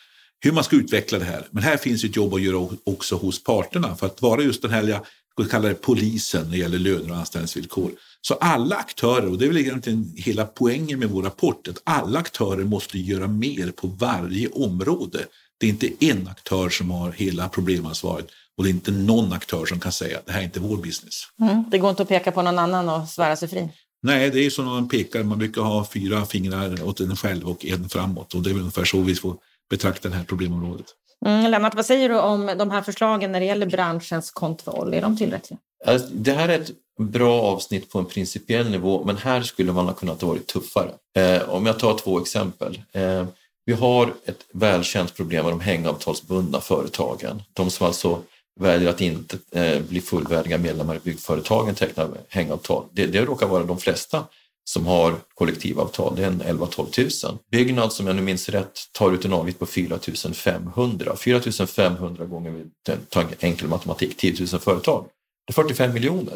[0.44, 1.46] hur man ska utveckla det här.
[1.50, 4.70] Men här finns ett jobb att göra också hos parterna för att vara just den
[4.70, 5.00] här,
[5.36, 7.90] jag skulle kalla det polisen när det gäller löner och anställningsvillkor.
[8.20, 12.18] Så alla aktörer, och det är väl egentligen hela poängen med vår rapport, att alla
[12.18, 15.26] aktörer måste göra mer på varje område.
[15.58, 19.66] Det är inte en aktör som har hela problemansvaret och det är inte någon aktör
[19.66, 21.22] som kan säga att det här är inte vår business.
[21.40, 23.68] Mm, det går inte att peka på någon annan och svära sig fri?
[24.02, 27.66] Nej, det är som man pekar, man brukar ha fyra fingrar åt en själv och
[27.66, 29.36] en framåt och det är ungefär så vi får
[29.70, 30.86] betrakta det här problemområdet.
[31.24, 34.94] Mm, Lennart, vad säger du om de här förslagen när det gäller branschens kontroll?
[34.94, 35.58] Är de tillräckliga?
[35.86, 39.86] Alltså, det här är ett bra avsnitt på en principiell nivå, men här skulle man
[39.86, 40.90] ha kunnat vara tuffare.
[41.16, 42.82] Eh, om jag tar två exempel.
[42.92, 43.24] Eh,
[43.66, 47.42] vi har ett välkänt problem med de hängavtalsbundna företagen.
[47.52, 48.22] De som alltså
[48.60, 52.84] väljer att inte eh, bli fullvärdiga medlemmar i byggföretagen tecknar hängavtal.
[52.92, 54.24] Det, det råkar vara de flesta
[54.64, 56.16] som har kollektivavtal.
[56.16, 57.38] Det är en 11-12 000.
[57.50, 59.98] Byggnads, som jag nu minns rätt, tar ut en avgift på 4
[60.34, 61.16] 500.
[61.16, 62.64] 4 500 gånger,
[63.08, 65.06] ta enkel matematik, 10 000 företag.
[65.46, 66.34] Det är 45 miljoner.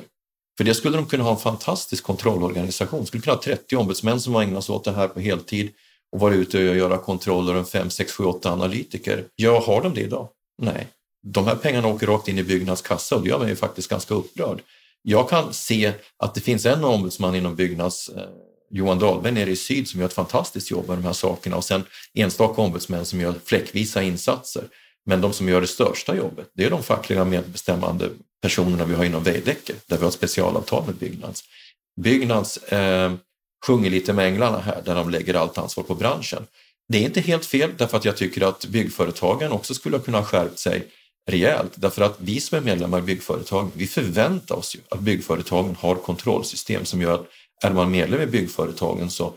[0.57, 3.01] För det skulle de kunna ha en fantastisk kontrollorganisation.
[3.01, 5.71] De skulle kunna ha 30 ombudsmän som ägnar sig åt det här på heltid
[6.13, 9.25] och vara ute och göra kontroller och 5, 6, 7, 8 analytiker.
[9.37, 10.29] Ja, har de det idag?
[10.63, 10.87] Nej.
[11.27, 14.15] De här pengarna åker rakt in i Byggnads kassa och det gör mig faktiskt ganska
[14.15, 14.63] upprörd.
[15.03, 18.23] Jag kan se att det finns en ombudsman inom Byggnads, eh,
[18.71, 21.65] Johan Dahlberg nere i syd som gör ett fantastiskt jobb med de här sakerna och
[21.65, 21.85] sen
[22.15, 24.65] enstaka ombudsmän som gör fläckvisa insatser.
[25.07, 28.11] Men de som gör det största jobbet, det är de fackliga medbestämmande
[28.43, 31.45] personerna vi har inom Veidekke, där vi har ett specialavtal med Byggnads.
[32.01, 33.13] Byggnads eh,
[33.67, 36.47] sjunger lite med änglarna här, där de lägger allt ansvar på branschen.
[36.89, 40.59] Det är inte helt fel, därför att jag tycker att byggföretagen också skulle kunna skärpt
[40.59, 40.87] sig
[41.29, 41.73] rejält.
[41.75, 45.95] Därför att vi som är medlemmar i byggföretag, vi förväntar oss ju att byggföretagen har
[45.95, 47.27] kontrollsystem som gör att
[47.65, 49.33] är man medlem i byggföretagen så,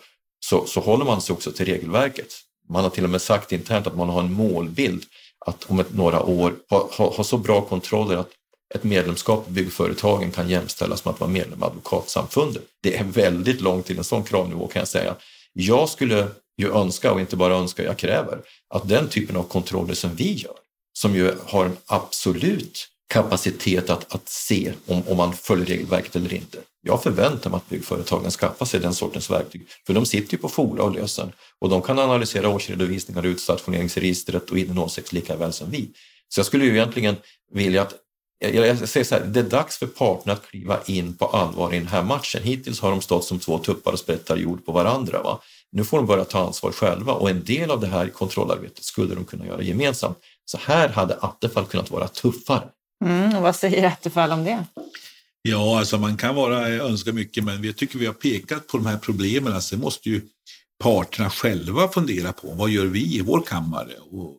[0.46, 2.34] så, så håller man sig också till regelverket.
[2.70, 5.04] Man har till och med sagt internt att man har en målbild
[5.46, 8.30] att om ett, några år ha, ha, ha så bra kontroller att
[8.76, 12.64] ett medlemskap i byggföretagen kan jämställas med att vara medlem i Advokatsamfundet.
[12.84, 15.16] Det är väldigt långt till en sån kravnivå kan jag säga.
[15.54, 16.28] Jag skulle
[16.58, 20.34] ju önska, och inte bara önska, jag kräver, att den typen av kontroller som vi
[20.34, 20.56] gör,
[20.94, 26.34] som ju har en absolut kapacitet att, att se om, om man följer regelverket eller
[26.34, 26.58] inte.
[26.82, 30.50] Jag förväntar mig att byggföretagen skaffar sig den sortens verktyg, för de sitter ju på
[30.50, 35.72] fora och lösen och de kan analysera årsredovisningar, utstationeringsregistret och ID 06 lika väl som
[35.72, 35.90] vi.
[36.30, 37.16] Så jag skulle ju egentligen
[37.54, 37.96] vilja att
[38.44, 41.78] jag säger så här, det är dags för parterna att kliva in på allvar i
[41.78, 42.44] den här matchen.
[42.44, 45.22] Hittills har de stått som två tuppar och sprättar jord på varandra.
[45.24, 45.40] Va?
[45.72, 49.16] Nu får de börja ta ansvar själva och en del av det här kontrollarbetet skulle
[49.16, 50.18] de kunna göra gemensamt.
[50.46, 52.64] Så här hade Attefall kunnat vara tuffare.
[53.06, 54.66] Mm, vad säger Attefall om det?
[55.42, 58.86] Ja, alltså man kan vara önska mycket, men vi tycker vi har pekat på de
[58.86, 59.54] här problemen.
[59.54, 60.22] Alltså måste ju
[60.84, 64.38] parterna själva fundera på vad gör vi i vår kammare och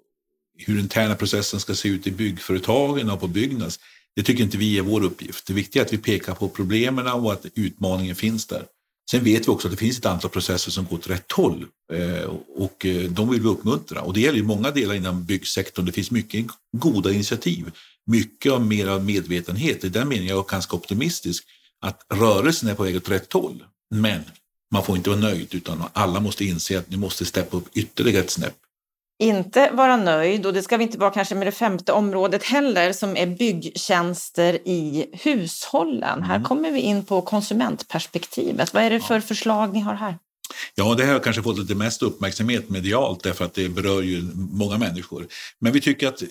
[0.59, 3.81] hur interna processen ska se ut i byggföretagen och på Byggnads.
[4.17, 5.47] Det tycker inte vi är vår uppgift.
[5.47, 8.65] Det viktiga är att vi pekar på problemen och att utmaningen finns där.
[9.13, 11.67] Sen vet vi också att det finns ett antal processer som går åt rätt håll
[11.93, 14.03] eh, och eh, de vill vi uppmuntra.
[14.03, 15.87] Och det gäller ju många delar inom byggsektorn.
[15.87, 16.47] Det finns mycket
[16.77, 17.71] goda initiativ,
[18.07, 19.85] mycket av mer av medvetenhet.
[19.85, 21.45] I den meningen är jag ganska optimistisk
[21.81, 23.65] att rörelsen är på väg åt rätt håll.
[23.91, 24.21] Men
[24.73, 28.25] man får inte vara nöjd utan alla måste inse att ni måste steppa upp ytterligare
[28.25, 28.57] ett snäpp
[29.19, 32.93] inte vara nöjd och det ska vi inte vara kanske med det femte området heller
[32.93, 36.19] som är byggtjänster i hushållen.
[36.19, 36.23] Mm.
[36.23, 38.75] Här kommer vi in på konsumentperspektivet.
[38.75, 40.19] Vad är det för förslag ni har här?
[40.75, 44.23] Ja, det här har kanske fått lite mest uppmärksamhet medialt därför att det berör ju
[44.35, 45.27] många människor.
[45.59, 46.23] Men vi tycker att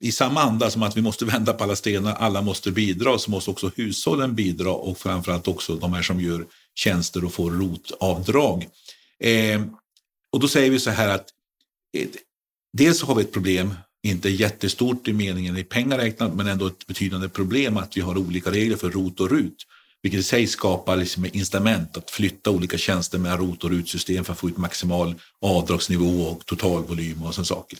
[0.00, 3.30] i samma anda som att vi måste vända på alla stenar, alla måste bidra, så
[3.30, 8.68] måste också hushållen bidra och framförallt också de här som gör tjänster och får rotavdrag.
[9.20, 9.62] Eh,
[10.32, 11.26] och då säger vi så här att
[12.72, 16.86] Dels har vi ett problem, inte jättestort i meningen i pengar räknat, men ändå ett
[16.86, 19.56] betydande problem att vi har olika regler för ROT och RUT.
[20.02, 24.32] Vilket i sig skapar liksom incitament att flytta olika tjänster mellan ROT och RUT-system för
[24.32, 27.78] att få ut maximal avdragsnivå och totalvolym och sådana saker.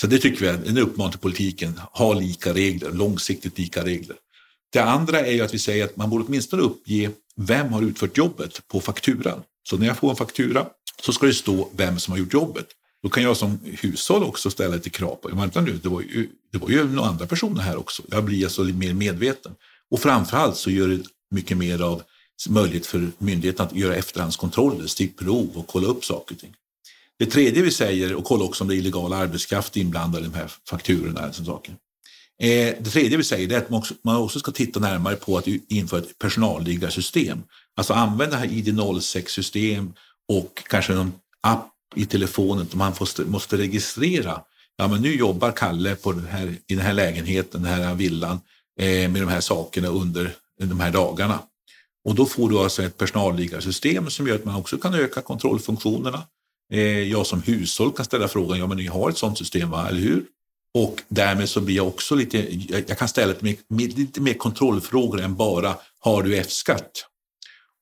[0.00, 4.16] Så det tycker vi är en uppmaning till politiken, ha lika regler, långsiktigt lika regler.
[4.72, 8.16] Det andra är ju att vi säger att man borde åtminstone uppge vem har utfört
[8.16, 9.42] jobbet på fakturan.
[9.62, 10.66] Så när jag får en faktura
[11.02, 12.66] så ska det stå vem som har gjort jobbet.
[13.02, 16.28] Då kan jag som hushåll också ställa lite krav på, vänta nu, det var ju,
[16.52, 18.02] det var ju några andra personer här också.
[18.10, 19.54] Jag blir alltså lite mer medveten.
[19.90, 22.02] Och framförallt så gör det mycket mer av
[22.48, 26.54] möjlighet för myndigheten att göra efterhandskontroller, stickprov och kolla upp saker och ting.
[27.18, 30.34] Det tredje vi säger, och kolla också om det är illegal arbetskraft inblandad i de
[30.34, 31.28] här fakturorna.
[31.28, 31.74] Och saker.
[32.42, 35.38] Eh, det tredje vi säger är att man också, man också ska titta närmare på
[35.38, 37.42] att införa ett personalliggarsystem.
[37.76, 39.92] Alltså använda ID06-system
[40.28, 44.40] och kanske någon app i telefonen och man måste, måste registrera.
[44.76, 48.40] Ja, men nu jobbar Kalle på den här, i den här lägenheten, den här villan
[48.80, 51.42] eh, med de här sakerna under de här dagarna.
[52.04, 56.22] Och då får du alltså ett personalliggarsystem som gör att man också kan öka kontrollfunktionerna.
[56.72, 59.88] Eh, jag som hushåll kan ställa frågan, ja men ni har ett sådant system, va?
[59.88, 60.24] eller hur?
[60.74, 62.38] Och därmed så blir jag också lite,
[62.88, 66.90] jag kan ställa lite mer, lite mer kontrollfrågor än bara, har du F-skatt?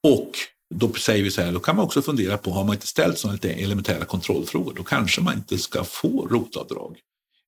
[0.03, 0.31] Och
[0.75, 3.19] då säger vi så här, då kan man också fundera på, har man inte ställt
[3.19, 6.97] sådana lite elementära kontrollfrågor, då kanske man inte ska få rotavdrag.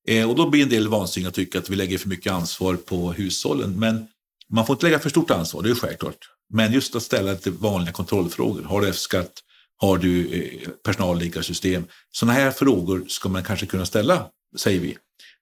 [0.09, 2.77] Eh, och då blir en del vansinniga att tycka att vi lägger för mycket ansvar
[2.77, 3.81] på hushållen.
[3.81, 4.07] Men
[4.51, 6.31] man får inte lägga för stort ansvar, det är självklart.
[6.53, 8.63] Men just att ställa lite vanliga kontrollfrågor.
[8.63, 9.33] Har du F-skatt?
[9.77, 11.85] Har du eh, personalliggarsystem?
[12.13, 14.27] Sådana här frågor ska man kanske kunna ställa,
[14.57, 14.97] säger vi.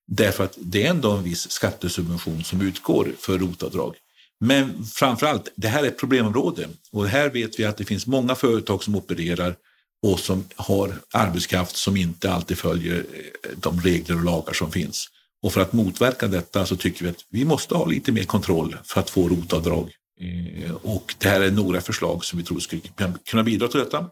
[0.07, 3.95] Därför att det är ändå en viss skattesubvention som utgår för rotavdrag.
[4.41, 8.35] Men framförallt, det här är ett problemområde och här vet vi att det finns många
[8.35, 9.57] företag som opererar
[10.03, 15.09] och som har arbetskraft som inte alltid följer eh, de regler och lagar som finns.
[15.43, 18.77] Och för att motverka detta så tycker vi att vi måste ha lite mer kontroll
[18.85, 19.91] för att få rotavdrag.
[20.21, 22.83] Eh, och det här är några förslag som vi tror skulle
[23.25, 24.07] kunna bidra till detta.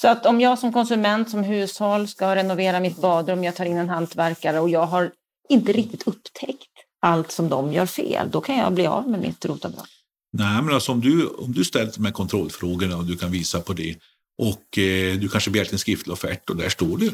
[0.00, 3.76] Så att om jag som konsument, som hushåll ska renovera mitt badrum, jag tar in
[3.76, 5.12] en hantverkare och jag har
[5.48, 6.75] inte riktigt upptäckt
[7.06, 9.86] allt som de gör fel, då kan jag bli av med mitt rotavdrag.
[10.32, 13.60] Nej, men alltså om du, om du ställer de här kontrollfrågorna och du kan visa
[13.60, 13.96] på det
[14.38, 17.12] och eh, du kanske begärt en skriftlig offert och där står det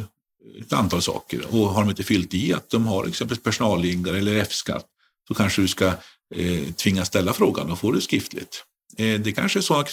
[0.60, 4.36] ett antal saker och har de inte fyllt i att de har exempelvis personalliggare eller
[4.36, 4.86] F-skatt
[5.28, 5.86] så kanske du ska
[6.34, 8.64] eh, tvingas ställa frågan och få det skriftligt.
[8.96, 9.86] Eh, det kanske är sådana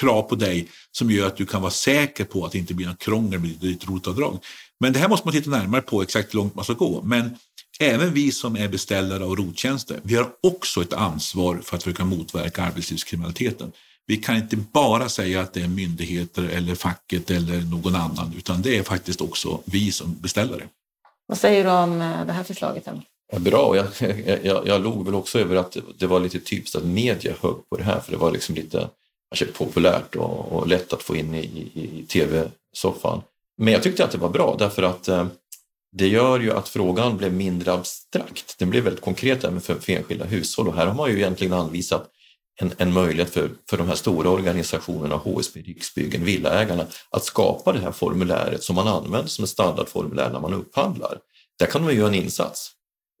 [0.00, 2.86] krav på dig som gör att du kan vara säker på att det inte blir
[2.86, 4.38] något krångel med ditt rotavdrag.
[4.80, 7.02] Men det här måste man titta närmare på exakt hur långt man ska gå.
[7.02, 7.36] Men
[7.80, 12.04] Även vi som är beställare av rottjänster, vi har också ett ansvar för att försöka
[12.04, 13.72] motverka arbetslivskriminaliteten.
[14.06, 18.62] Vi kan inte bara säga att det är myndigheter eller facket eller någon annan, utan
[18.62, 20.62] det är faktiskt också vi som beställare.
[21.26, 22.88] Vad säger du om eh, det här förslaget?
[23.32, 23.86] Ja, bra, jag,
[24.42, 27.76] jag, jag log väl också över att det var lite typiskt att media högg på
[27.76, 28.88] det här, för det var liksom lite
[29.30, 33.22] kanske populärt och, och lätt att få in i, i, i tv-soffan.
[33.58, 35.26] Men jag tyckte att det var bra därför att eh,
[35.92, 38.58] det gör ju att frågan blev mindre abstrakt.
[38.58, 41.52] Den blev väldigt konkret även för, för enskilda hushåll och här har man ju egentligen
[41.52, 42.10] anvisat
[42.60, 47.80] en, en möjlighet för, för de här stora organisationerna, HSB, Riksbyggen, Villaägarna, att skapa det
[47.80, 51.18] här formuläret som man använder som ett standardformulär när man upphandlar.
[51.58, 52.70] Där kan man göra en insats.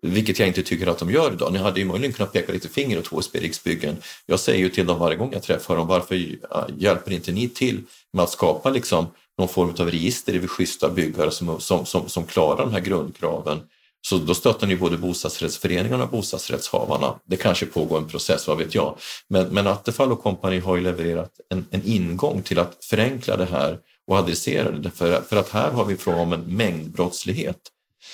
[0.02, 1.52] Vilket jag inte tycker att de gör idag.
[1.52, 3.96] Ni hade ju möjligen kunnat peka lite finger åt HSB Riksbyggen.
[4.26, 6.36] Jag säger ju till dem varje gång jag träffar dem, varför
[6.76, 9.06] hjälper inte ni till med att skapa liksom
[9.38, 13.60] någon form av register över schyssta byggare som, som, som, som klarar de här grundkraven?
[14.00, 17.14] Så då stöttar ni både bostadsrättsföreningarna och bostadsrättshavarna.
[17.24, 18.98] Det kanske pågår en process, vad vet jag.
[19.28, 23.44] Men, men Attefall och kompani har ju levererat en, en ingång till att förenkla det
[23.44, 24.90] här och adressera det.
[24.90, 27.58] För, för att här har vi frågan om en mängdbrottslighet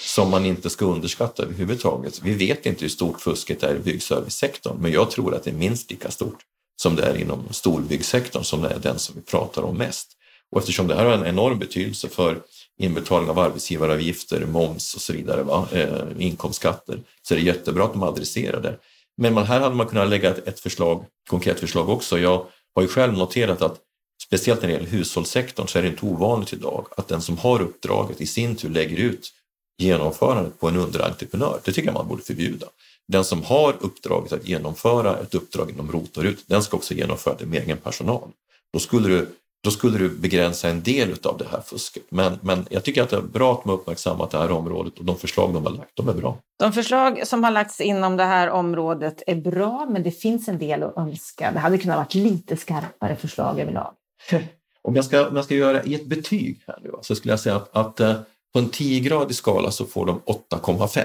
[0.00, 2.20] som man inte ska underskatta överhuvudtaget.
[2.22, 5.54] Vi vet inte hur stort fusket är i byggservicesektorn, men jag tror att det är
[5.54, 6.38] minst lika stort
[6.76, 10.08] som det är inom storbyggsektorn som det är den som vi pratar om mest.
[10.54, 12.40] Och eftersom det här har en enorm betydelse för
[12.78, 15.68] inbetalning av arbetsgivaravgifter, moms och så vidare, va?
[15.72, 18.78] Eh, inkomstskatter, så är det jättebra att de adresserar det.
[19.16, 22.18] Men här hade man kunnat lägga ett förslag, konkret förslag också.
[22.18, 23.78] Jag har ju själv noterat att
[24.26, 27.62] speciellt när det gäller hushållssektorn så är det inte ovanligt idag att den som har
[27.62, 29.32] uppdraget i sin tur lägger ut
[29.78, 31.60] genomförandet på en underentreprenör.
[31.64, 32.66] Det tycker jag man borde förbjuda.
[33.08, 36.94] Den som har uppdraget att genomföra ett uppdrag inom ROT och RUT, den ska också
[36.94, 38.28] genomföra det med egen personal.
[38.72, 39.28] Då skulle du,
[39.64, 42.02] då skulle du begränsa en del av det här fusket.
[42.08, 45.04] Men, men jag tycker att det är bra att man uppmärksammat det här området och
[45.04, 46.38] de förslag de har lagt, de är bra.
[46.58, 50.58] De förslag som har lagts inom det här området är bra, men det finns en
[50.58, 51.52] del att önska.
[51.52, 53.92] Det hade kunnat vara lite skarpare förslag överlag.
[54.82, 57.40] Om jag ska, om jag ska göra i ett betyg här nu så skulle jag
[57.40, 58.14] säga att, att eh,
[58.52, 61.04] på en 10-gradig skala så får de 8,5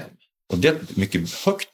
[0.52, 1.69] och det är mycket högt.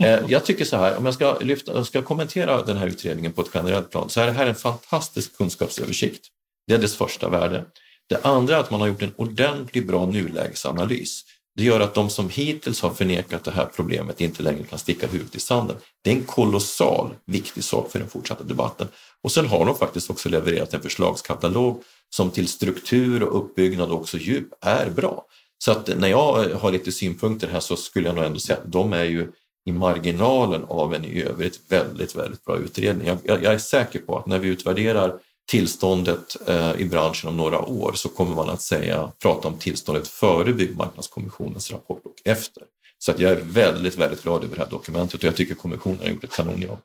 [0.00, 3.32] Eh, jag tycker så här, om jag ska, lyfta, jag ska kommentera den här utredningen
[3.32, 6.26] på ett generellt plan, så är det här en fantastisk kunskapsöversikt.
[6.66, 7.64] Det är dess första värde.
[8.08, 11.22] Det andra är att man har gjort en ordentlig bra nulägesanalys.
[11.56, 15.06] Det gör att de som hittills har förnekat det här problemet inte längre kan sticka
[15.06, 15.76] huvudet i sanden.
[16.02, 18.88] Det är en kolossal viktig sak för den fortsatta debatten.
[19.22, 24.00] Och sen har de faktiskt också levererat en förslagskatalog som till struktur och uppbyggnad och
[24.00, 25.26] också djup är bra.
[25.58, 28.72] Så att när jag har lite synpunkter här så skulle jag nog ändå säga att
[28.72, 29.32] de är ju
[29.64, 33.06] i marginalen av en i övrigt väldigt, väldigt bra utredning.
[33.06, 35.14] Jag, jag, jag är säker på att när vi utvärderar
[35.50, 40.08] tillståndet eh, i branschen om några år så kommer man att säga, prata om tillståndet
[40.08, 42.62] före Byggmarknadskommissionens rapport och efter.
[42.98, 45.98] Så att jag är väldigt, väldigt glad över det här dokumentet och jag tycker kommissionen
[45.98, 46.78] har gjort ett kanonjobb.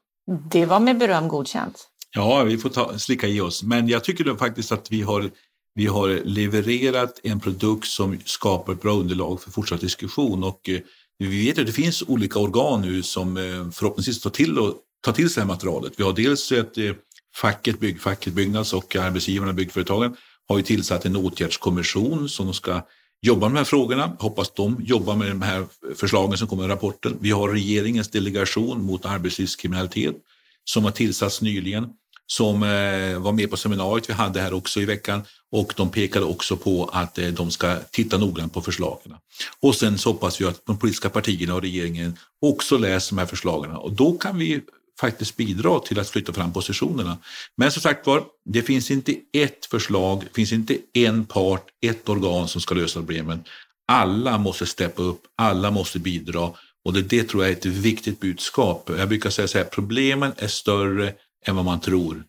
[0.51, 1.87] Det var med beröm godkänt.
[2.15, 3.63] Ja, vi får ta, slicka i oss.
[3.63, 5.29] Men jag tycker då faktiskt att vi har,
[5.75, 10.43] vi har levererat en produkt som skapar ett bra underlag för fortsatt diskussion.
[10.43, 10.79] Och eh,
[11.27, 15.11] vi vet att det finns olika organ nu som eh, förhoppningsvis tar till, och, tar
[15.11, 15.93] till sig det här materialet.
[15.97, 16.91] Vi har dels ett eh,
[17.35, 20.15] facket, byggfacket Byggnads och arbetsgivarna, byggföretagen,
[20.47, 22.81] har ju tillsatt en åtgärdskommission som ska
[23.21, 24.17] jobba med de här frågorna.
[24.19, 25.65] Hoppas de jobbar med de här
[25.95, 27.17] förslagen som kommer i rapporten.
[27.21, 30.15] Vi har regeringens delegation mot arbetslivskriminalitet
[30.63, 31.87] som har tillsatts nyligen
[32.31, 35.21] som eh, var med på seminariet vi hade här också i veckan
[35.51, 39.13] och de pekade också på att eh, de ska titta noggrant på förslagen.
[39.59, 43.25] Och sen så hoppas vi att de politiska partierna och regeringen också läser de här
[43.25, 44.61] förslagen och då kan vi
[44.99, 47.17] faktiskt bidra till att flytta fram positionerna.
[47.57, 52.09] Men som sagt var, det finns inte ett förslag, det finns inte en part, ett
[52.09, 53.43] organ som ska lösa problemen.
[53.87, 56.51] Alla måste steppa upp, alla måste bidra
[56.85, 58.89] och det, det tror jag är ett viktigt budskap.
[58.97, 61.13] Jag brukar säga så här, problemen är större
[61.45, 62.23] än vad man tror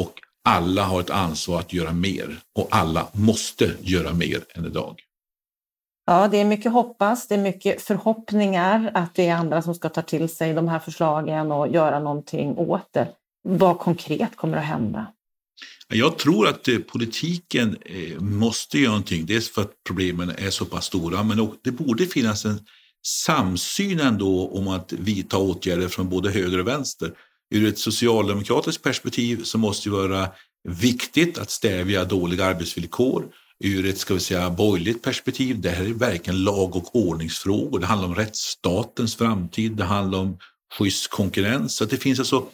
[0.00, 5.00] och alla har ett ansvar att göra mer och alla måste göra mer än idag.
[6.06, 9.88] Ja, det är mycket hoppas, det är mycket förhoppningar att det är andra som ska
[9.88, 13.08] ta till sig de här förslagen och göra någonting åt det.
[13.42, 15.06] Vad konkret kommer att hända?
[15.88, 19.26] Jag tror att eh, politiken eh, måste göra någonting.
[19.26, 22.60] Dels för att problemen är så pass stora, men det borde finnas en
[23.06, 27.12] samsyn ändå om att vidta åtgärder från både höger och vänster.
[27.54, 30.28] Ur ett socialdemokratiskt perspektiv så måste det vara
[30.68, 33.24] viktigt att stävja dåliga arbetsvillkor.
[33.64, 37.78] Ur ett ska vi säga, borgerligt perspektiv, det här är verkligen lag och ordningsfrågor.
[37.78, 40.38] Det handlar om rättsstatens framtid, det handlar om
[40.78, 41.74] schysst konkurrens.
[41.74, 42.46] Så det finns alltså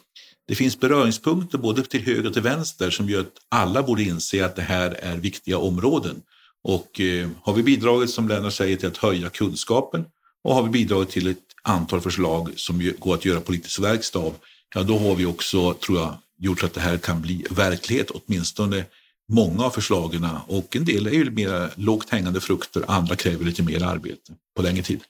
[0.48, 4.44] det finns beröringspunkter både till höger och till vänster som gör att alla borde inse
[4.44, 6.22] att det här är viktiga områden.
[6.62, 10.04] Och eh, har vi bidragit, som Lennart säger, till att höja kunskapen
[10.44, 14.34] och har vi bidragit till ett antal förslag som går att göra politisk verkstad av,
[14.74, 18.10] ja då har vi också, tror jag, gjort så att det här kan bli verklighet,
[18.10, 18.84] åtminstone
[19.28, 20.28] många av förslagen.
[20.46, 24.62] Och en del är ju mer lågt hängande frukter, andra kräver lite mer arbete på
[24.62, 25.00] längre tid.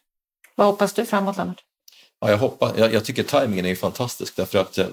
[0.55, 1.65] Vad hoppas du framåt, Lennart?
[2.21, 4.87] Ja, jag, hoppas, jag, jag tycker tajmingen är fantastisk därför att eh,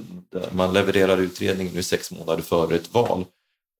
[0.52, 3.26] man levererar utredningen nu sex månader före ett val.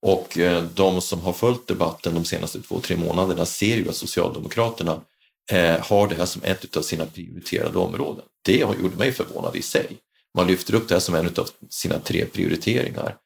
[0.02, 3.96] Och eh, de som har följt debatten de senaste två, tre månaderna ser ju att
[3.96, 5.00] Socialdemokraterna
[5.50, 8.24] eh, har det här som ett av sina prioriterade områden.
[8.42, 9.96] Det gjorde mig förvånad i sig.
[10.38, 13.16] Man lyfter upp det här som en av sina tre prioriteringar.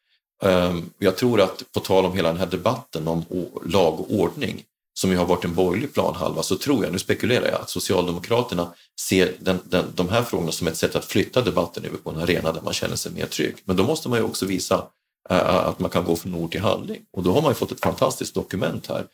[0.42, 3.24] Ehm, jag tror att på tal om hela den här debatten om
[3.64, 4.62] lag och ordning
[4.94, 8.72] som ju har varit en borgerlig planhalva så tror jag, nu spekulerar jag, att Socialdemokraterna
[9.00, 12.18] ser den, den, de här frågorna som ett sätt att flytta debatten över på en
[12.18, 13.56] arena där man känner sig mer trygg.
[13.64, 14.86] Men då måste man ju också visa
[15.30, 17.72] eh, att man kan gå från ord till handling och då har man ju fått
[17.72, 19.06] ett fantastiskt dokument här.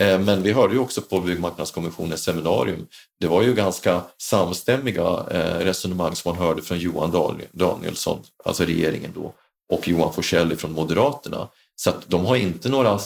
[0.00, 2.86] Eh, men vi hörde ju också på Byggmarknadskommissionens seminarium,
[3.20, 9.12] det var ju ganska samstämmiga eh, resonemang som man hörde från Johan Danielsson, alltså regeringen
[9.14, 9.34] då,
[9.72, 11.48] och Johan Forsell från Moderaterna.
[11.76, 12.98] Så att de har inte några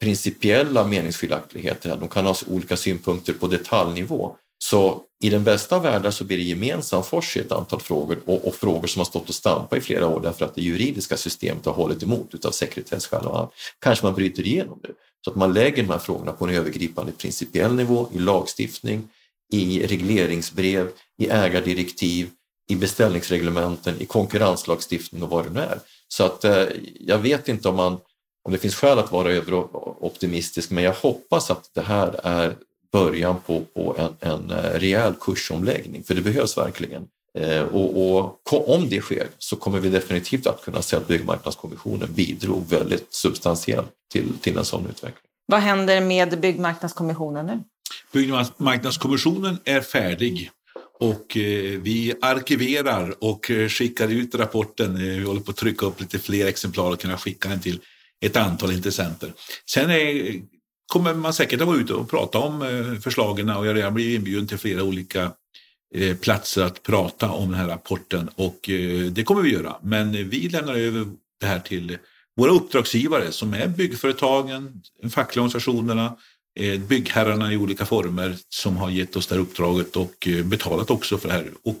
[0.00, 1.96] principiella meningsskiljaktigheter.
[1.96, 4.36] De kan ha olika synpunkter på detaljnivå.
[4.58, 8.18] Så i den bästa av världar så blir det gemensam fors i ett antal frågor
[8.26, 11.16] och, och, frågor som har stått och stampat i flera år därför att det juridiska
[11.16, 13.26] systemet har hållit emot utav sekretesskäl.
[13.26, 13.52] och annat.
[13.78, 14.92] Kanske man bryter igenom det
[15.24, 19.08] så att man lägger de här frågorna på en övergripande principiell nivå i lagstiftning,
[19.52, 22.30] i regleringsbrev, i ägardirektiv,
[22.70, 25.80] i beställningsreglementen, i konkurrenslagstiftning och vad det nu är.
[26.08, 26.66] Så att eh,
[27.00, 27.98] jag vet inte om man
[28.44, 32.56] om det finns skäl att vara överoptimistisk, men jag hoppas att det här är
[32.92, 37.08] början på, på en, en eh, rejäl kursomläggning, för det behövs verkligen.
[37.38, 38.16] Eh, och,
[38.52, 43.14] och, om det sker så kommer vi definitivt att kunna se att Byggmarknadskommissionen bidrog väldigt
[43.14, 45.22] substantiellt till, till en sån utveckling.
[45.46, 47.60] Vad händer med Byggmarknadskommissionen nu?
[48.12, 50.50] Byggmarknadskommissionen är färdig
[51.00, 54.98] och eh, vi arkiverar och skickar ut rapporten.
[54.98, 57.80] Vi håller på att trycka upp lite fler exemplar och kunna skicka den till
[58.24, 59.32] ett antal intressenter.
[59.70, 60.40] Sen är,
[60.92, 63.94] kommer man säkert att vara ute och prata om eh, förslagen och jag har redan
[63.94, 65.30] blivit inbjuden till flera olika eh,
[65.94, 69.76] Eh, platser att prata om den här rapporten och eh, det kommer vi göra.
[69.82, 71.06] Men vi lämnar över
[71.40, 71.98] det här till
[72.36, 76.16] våra uppdragsgivare som är byggföretagen, de fackliga organisationerna,
[76.60, 81.18] eh, byggherrarna i olika former som har gett oss det här uppdraget och betalat också
[81.18, 81.50] för det här.
[81.64, 81.78] Och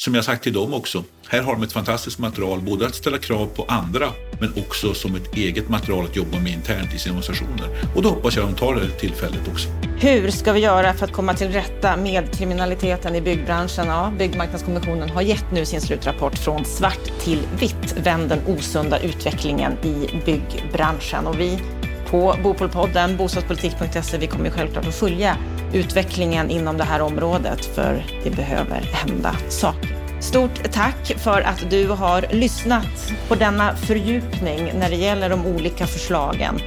[0.00, 3.18] som jag sagt till dem också, här har de ett fantastiskt material, både att ställa
[3.18, 7.18] krav på andra, men också som ett eget material att jobba med internt i sina
[7.18, 7.68] organisationer.
[7.96, 9.68] Och då hoppas jag att de tar det tillfället också.
[9.98, 13.86] Hur ska vi göra för att komma till rätta med kriminaliteten i byggbranschen?
[13.86, 19.72] Ja, Byggmarknadskommissionen har gett nu sin slutrapport Från svart till vitt, vänd den osunda utvecklingen
[19.72, 21.26] i byggbranschen.
[21.26, 21.58] Och vi
[22.10, 25.36] på Bopolpodden, bostadspolitik.se, vi kommer självklart att följa
[25.72, 29.96] utvecklingen inom det här området, för det behöver hända saker.
[30.20, 35.86] Stort tack för att du har lyssnat på denna fördjupning när det gäller de olika
[35.86, 36.60] förslagen.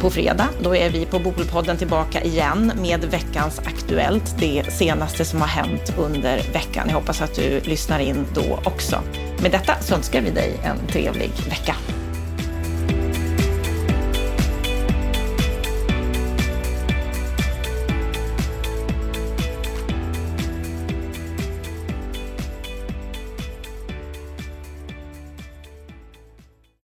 [0.00, 5.40] På fredag, då är vi på Bopolpodden tillbaka igen med veckans Aktuellt, det senaste som
[5.40, 6.86] har hänt under veckan.
[6.88, 9.00] Jag hoppas att du lyssnar in då också.
[9.42, 11.76] Med detta så önskar vi dig en trevlig vecka.